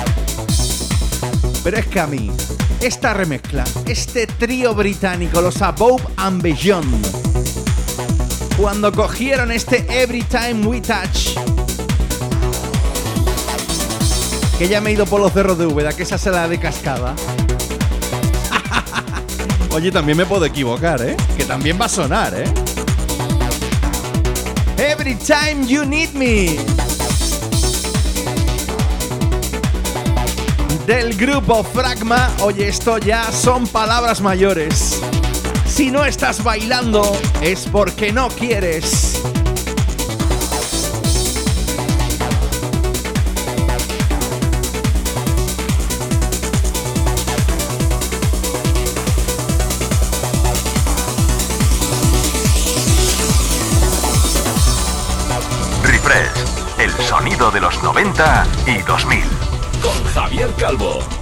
Pero 1.64 1.78
es 1.78 1.88
que 1.88 2.00
a 2.00 2.08
mí, 2.08 2.30
esta 2.82 3.14
remezcla, 3.14 3.64
este 3.86 4.28
trío 4.28 4.76
británico, 4.76 5.42
los 5.42 5.62
Above 5.62 6.04
and 6.18 6.42
Beyond, 6.42 7.08
cuando 8.58 8.92
cogieron 8.92 9.52
este 9.52 9.86
Every 9.90 10.24
Time 10.24 10.66
We 10.68 10.82
Touch, 10.82 11.38
que 14.58 14.68
ya 14.68 14.82
me 14.82 14.90
he 14.90 14.94
ido 14.94 15.06
por 15.06 15.22
los 15.22 15.32
cerros 15.32 15.58
de 15.58 15.66
Úbeda, 15.66 15.94
que 15.94 16.04
esa 16.04 16.18
se 16.18 16.32
la 16.32 16.48
de 16.50 16.60
cascada. 16.60 17.16
Oye, 19.72 19.92
también 19.92 20.18
me 20.18 20.26
puedo 20.26 20.46
equivocar, 20.46 21.02
¿eh? 21.02 21.16
Que 21.38 21.46
también 21.46 21.80
va 21.80 21.86
a 21.86 21.90
sonar, 21.90 22.34
¿eh? 22.36 22.44
Every 24.78 25.16
time 25.16 25.66
you 25.66 25.86
need 25.86 26.12
me. 26.14 26.83
Del 30.86 31.16
grupo 31.16 31.64
Fragma. 31.64 32.30
Oye, 32.42 32.68
esto 32.68 32.98
ya 32.98 33.32
son 33.32 33.68
palabras 33.68 34.22
mayores. 34.22 35.02
Si 35.66 35.92
no 35.92 36.06
estás 36.06 36.44
bailando 36.44 37.04
es 37.42 37.68
porque 37.72 38.12
no 38.12 38.28
quieres. 38.30 39.22
Refresh, 55.84 56.80
el 56.80 56.92
sonido 57.04 57.52
de 57.52 57.62
los 57.62 57.82
90 57.82 58.48
y 58.68 58.82
2000 58.84 59.24
con 59.26 59.43
Javier 60.14 60.54
Calvo. 60.58 61.13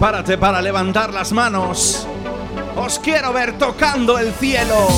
Prepárate 0.00 0.38
para 0.38 0.62
levantar 0.62 1.12
las 1.12 1.30
manos. 1.30 2.06
Os 2.74 2.98
quiero 3.00 3.34
ver 3.34 3.58
tocando 3.58 4.18
el 4.18 4.32
cielo. 4.32 4.88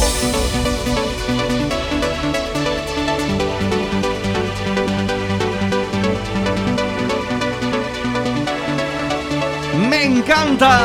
Me 9.91 10.05
encanta. 10.05 10.79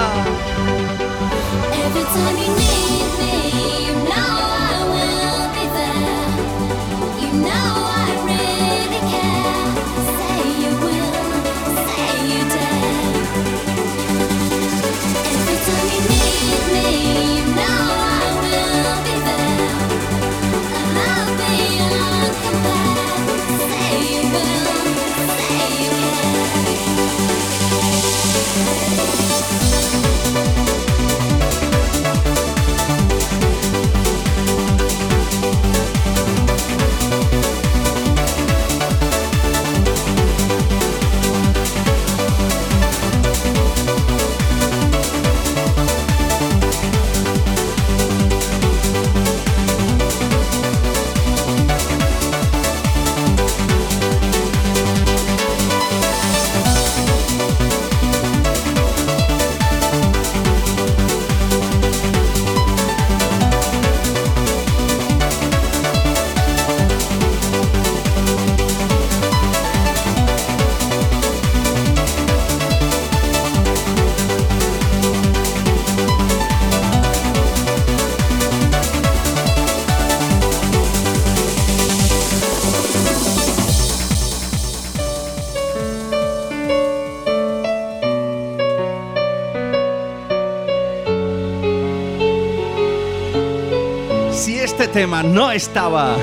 No 95.07 95.51
estaba 95.51 96.17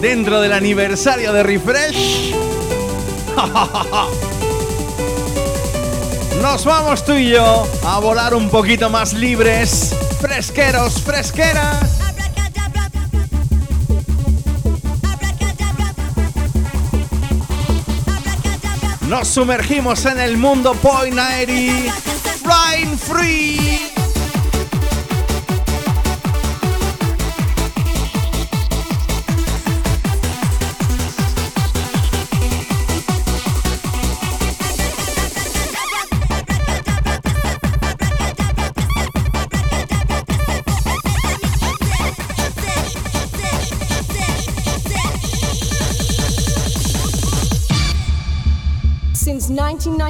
dentro 0.00 0.40
del 0.40 0.54
aniversario 0.54 1.30
de 1.34 1.42
Refresh, 1.42 2.34
nos 6.42 6.64
vamos 6.64 7.04
tú 7.04 7.12
y 7.12 7.28
yo 7.28 7.68
a 7.84 7.98
volar 7.98 8.32
un 8.34 8.48
poquito 8.48 8.88
más 8.88 9.12
libres, 9.12 9.94
fresqueros, 10.20 11.02
fresqueras. 11.02 11.98
Nos 19.06 19.28
sumergimos 19.28 20.06
en 20.06 20.18
el 20.18 20.38
mundo 20.38 20.72
Point 20.74 21.14
90 21.14 21.94
Rain 22.42 22.98
Free. 22.98 23.89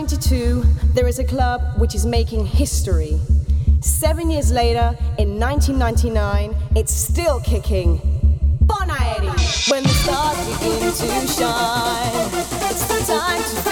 1992, 0.00 0.94
there 0.94 1.06
is 1.06 1.18
a 1.18 1.24
club 1.24 1.60
which 1.76 1.94
is 1.94 2.06
making 2.06 2.46
history. 2.46 3.20
Seven 3.82 4.30
years 4.30 4.50
later, 4.50 4.96
in 5.18 5.38
1999, 5.38 6.56
it's 6.74 6.90
still 6.90 7.38
kicking. 7.40 7.98
Bonaeri! 8.64 9.70
When 9.70 9.82
the 9.82 9.90
stars 9.90 10.38
begin 10.58 10.90
to 10.90 11.28
shine, 11.28 12.30
it's 12.70 12.86
the 12.88 13.12
time 13.12 13.42
to 13.42 13.69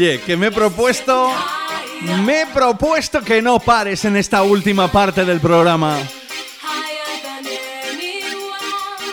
Oye, 0.00 0.18
que 0.22 0.34
me 0.34 0.46
he 0.46 0.50
propuesto. 0.50 1.30
Me 2.24 2.40
he 2.40 2.46
propuesto 2.46 3.20
que 3.20 3.42
no 3.42 3.60
pares 3.60 4.06
en 4.06 4.16
esta 4.16 4.42
última 4.42 4.90
parte 4.90 5.26
del 5.26 5.40
programa. 5.40 5.98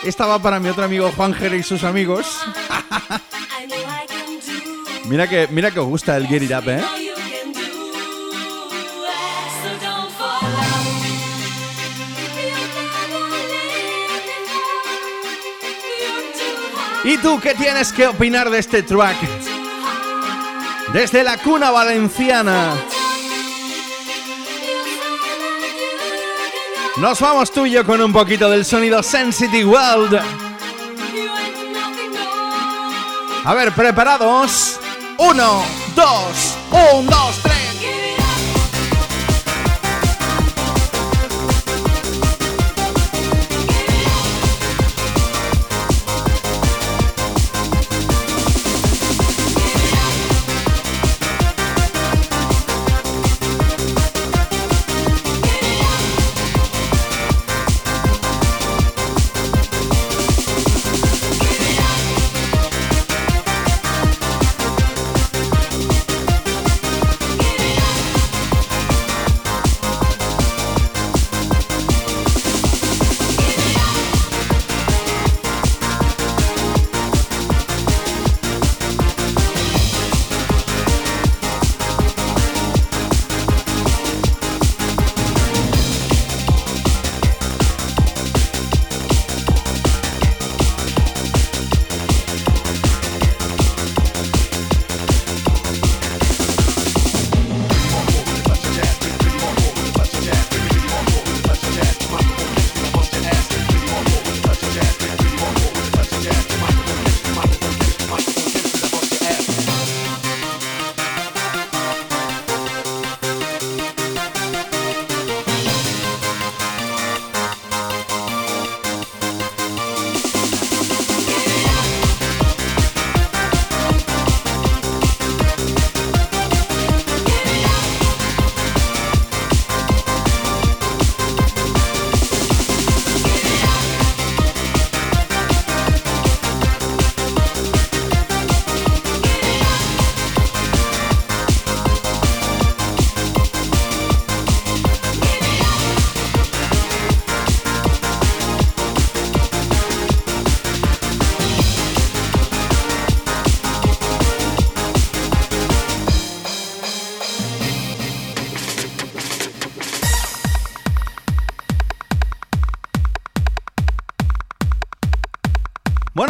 Esta 0.02 0.24
va 0.24 0.38
para 0.38 0.58
mi 0.58 0.70
otro 0.70 0.84
amigo 0.84 1.12
Juan 1.14 1.34
Jere 1.34 1.58
y 1.58 1.62
sus 1.62 1.84
amigos. 1.84 2.38
Mira 5.04 5.28
que, 5.28 5.46
mira 5.50 5.70
que 5.70 5.80
os 5.80 5.86
gusta 5.86 6.16
el 6.16 6.26
Get 6.26 6.44
It 6.44 6.52
Up, 6.52 6.68
¿eh? 6.70 6.82
¿Y 17.04 17.18
tú 17.18 17.38
qué 17.40 17.54
tienes 17.54 17.92
que 17.92 18.06
opinar 18.06 18.48
de 18.48 18.58
este 18.58 18.82
track? 18.82 19.16
Desde 20.92 21.22
la 21.22 21.36
cuna 21.36 21.70
valenciana. 21.70 22.74
Nos 26.96 27.20
vamos 27.20 27.52
tú 27.52 27.66
y 27.66 27.72
yo 27.72 27.84
con 27.84 28.00
un 28.00 28.12
poquito 28.12 28.50
del 28.50 28.64
sonido 28.64 29.02
Sensitive 29.02 29.64
World. 29.64 30.20
A 33.44 33.54
ver, 33.54 33.72
preparados. 33.72 34.80
Uno, 35.18 35.62
dos, 35.94 36.56
un, 36.70 37.06
dos, 37.06 37.47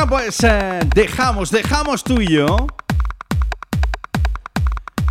pues 0.09 0.43
eh, 0.43 0.81
dejamos, 0.95 1.51
dejamos 1.51 2.03
tú 2.03 2.21
y 2.21 2.29
yo. 2.29 2.67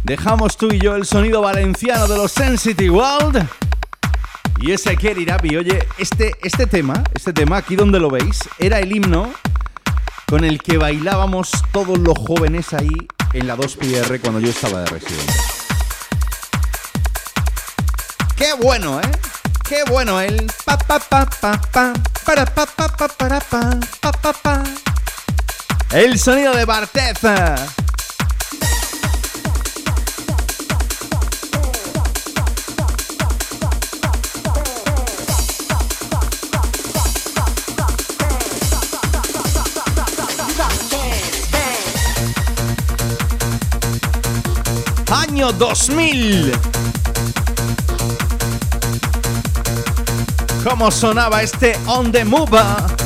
Dejamos 0.04 0.58
tú 0.58 0.70
y 0.72 0.80
yo 0.80 0.96
el 0.96 1.06
sonido 1.06 1.42
valenciano 1.42 2.08
de 2.08 2.18
los 2.18 2.32
Sensitive 2.32 2.90
World. 2.90 3.48
Y 4.60 4.72
ese 4.72 4.98
Get 4.98 5.18
It 5.18 5.30
Up. 5.32 5.46
Y 5.46 5.58
oye, 5.58 5.88
este, 5.98 6.34
este 6.42 6.66
tema, 6.66 7.04
este 7.14 7.32
tema, 7.34 7.58
aquí 7.58 7.76
donde 7.76 8.00
lo 8.00 8.10
veis, 8.10 8.50
era 8.58 8.80
el 8.80 8.96
himno 8.96 9.32
con 10.26 10.44
el 10.44 10.62
que 10.62 10.78
bailábamos 10.78 11.52
todos 11.72 12.00
los 12.00 12.18
jóvenes 12.18 12.74
ahí 12.74 13.08
en 13.34 13.48
la 13.48 13.56
2PR 13.56 14.20
cuando 14.20 14.40
yo 14.40 14.50
estaba 14.50 14.80
de 14.82 14.86
residente. 14.88 15.34
Qué 18.36 18.54
bueno, 18.62 19.00
¿eh? 19.02 19.12
Qué 19.68 19.84
bueno 19.90 20.22
el 20.22 20.50
pa 20.64 20.78
pa 20.78 20.98
pa 20.98 21.26
pa 21.26 21.60
pa 21.74 21.94
para 22.26 22.46
pa 22.46 22.66
pa 22.66 22.88
pa 22.88 23.08
para 23.10 23.40
pa 23.42 23.70
pa 24.00 24.12
pa 24.14 24.34
pa. 24.34 24.64
El 25.92 26.18
sonido 26.18 26.54
de 26.54 26.64
Bartez. 26.64 27.20
Año 45.12 45.52
2000. 45.52 46.67
¿Cómo 50.64 50.92
sonaba 50.92 51.42
este 51.42 51.78
On 51.88 52.12
the 52.12 52.26
Move? 52.26 52.97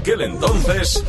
Aquel 0.00 0.22
entonces. 0.22 1.04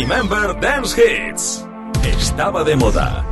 Remember 0.00 0.54
Dance 0.60 0.94
Hits. 0.96 1.66
Estaba 2.04 2.62
de 2.62 2.76
moda. 2.76 3.24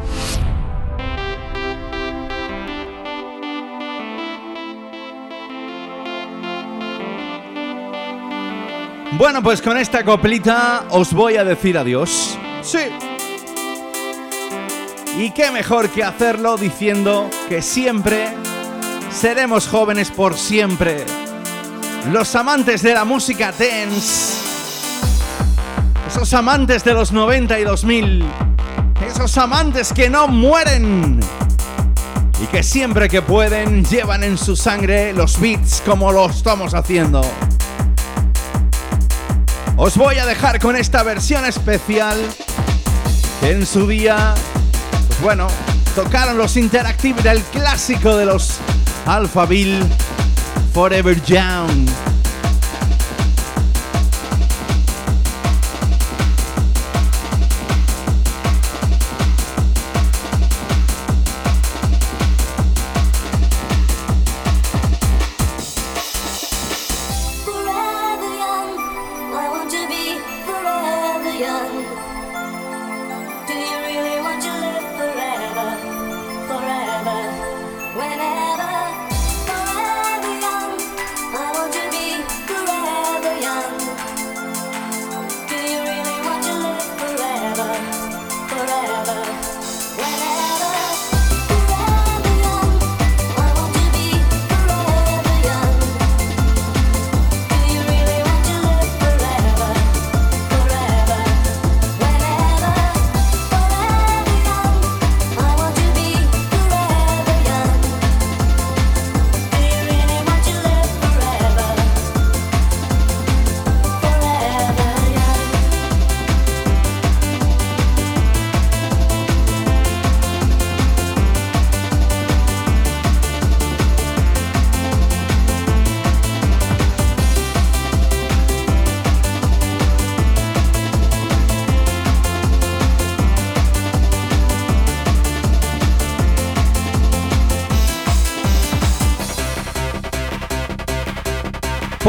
Bueno, 9.12 9.44
pues 9.44 9.62
con 9.62 9.78
esta 9.78 10.04
coplita 10.04 10.86
os 10.90 11.12
voy 11.12 11.36
a 11.36 11.44
decir 11.44 11.78
adiós. 11.78 12.36
Sí. 12.62 12.80
Y 15.18 15.30
qué 15.30 15.52
mejor 15.52 15.88
que 15.90 16.02
hacerlo 16.02 16.56
diciendo 16.56 17.30
que 17.48 17.62
siempre 17.62 18.34
seremos 19.12 19.68
jóvenes 19.68 20.10
por 20.10 20.36
siempre. 20.36 21.06
Los 22.10 22.34
amantes 22.34 22.82
de 22.82 22.92
la 22.92 23.04
música 23.04 23.52
dance 23.52 24.25
amantes 26.34 26.82
de 26.84 26.94
los 26.94 27.12
90 27.12 27.58
y 27.60 27.64
2000. 27.64 28.24
Esos 29.06 29.36
amantes 29.38 29.92
que 29.92 30.10
no 30.10 30.28
mueren. 30.28 31.20
y 32.42 32.46
que 32.48 32.62
siempre 32.62 33.08
que 33.08 33.22
pueden 33.22 33.84
llevan 33.84 34.22
en 34.22 34.36
su 34.36 34.56
sangre 34.56 35.12
los 35.12 35.40
beats 35.40 35.82
como 35.86 36.12
lo 36.12 36.28
estamos 36.28 36.74
haciendo. 36.74 37.22
Os 39.76 39.96
voy 39.96 40.16
a 40.16 40.26
dejar 40.26 40.58
con 40.58 40.76
esta 40.76 41.02
versión 41.02 41.44
especial 41.44 42.18
que 43.40 43.52
en 43.52 43.66
su 43.66 43.86
día, 43.86 44.34
pues 45.06 45.20
bueno, 45.20 45.46
tocaron 45.94 46.38
los 46.38 46.56
Interactive 46.56 47.22
del 47.22 47.40
clásico 47.42 48.16
de 48.16 48.26
los 48.26 48.58
Alphaville 49.06 49.84
Forever 50.72 51.22
Young. 51.24 51.88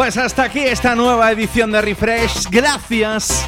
Pues 0.08 0.16
hasta 0.16 0.44
aquí 0.44 0.62
esta 0.62 0.96
nueva 0.96 1.30
edición 1.34 1.70
de 1.70 1.82
Refresh. 1.82 2.48
Gracias. 2.50 3.44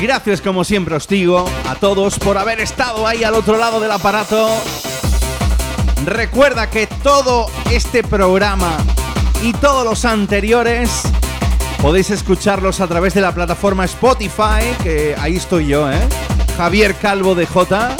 Gracias 0.00 0.40
como 0.40 0.62
siempre 0.62 0.94
os 0.94 1.08
digo 1.08 1.44
a 1.68 1.74
todos 1.74 2.20
por 2.20 2.38
haber 2.38 2.60
estado 2.60 3.04
ahí 3.04 3.24
al 3.24 3.34
otro 3.34 3.56
lado 3.56 3.80
del 3.80 3.90
aparato. 3.90 4.48
Recuerda 6.04 6.70
que 6.70 6.86
todo 6.86 7.50
este 7.72 8.04
programa 8.04 8.76
y 9.42 9.52
todos 9.54 9.84
los 9.84 10.04
anteriores 10.04 11.02
podéis 11.82 12.10
escucharlos 12.10 12.80
a 12.80 12.86
través 12.86 13.14
de 13.14 13.20
la 13.20 13.34
plataforma 13.34 13.84
Spotify, 13.84 14.76
que 14.84 15.16
ahí 15.18 15.34
estoy 15.34 15.66
yo, 15.66 15.90
¿eh? 15.90 15.98
Javier 16.56 16.94
Calvo 16.94 17.34
de 17.34 17.44
J. 17.44 17.96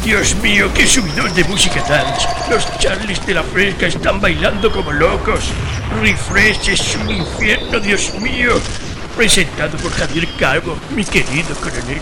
Dios 0.08 0.36
mío, 0.36 0.72
qué 0.74 0.88
subidos 0.88 1.36
de 1.36 1.44
música 1.44 1.82
dance. 1.82 2.26
Los 2.50 2.66
Charlies 2.80 3.26
de 3.26 3.34
la 3.34 3.44
Fresca 3.44 3.88
están 3.88 4.22
bailando 4.22 4.72
como 4.72 4.90
locos. 4.94 5.52
Refresh 6.02 6.70
es 6.70 6.96
un 6.96 7.10
infierno, 7.10 7.78
Dios 7.78 8.14
mío. 8.14 8.54
Presentado 9.18 9.78
por 9.80 9.92
Javier 9.92 10.26
Calvo, 10.40 10.78
mi 10.96 11.04
querido 11.04 11.54
coronel 11.56 12.02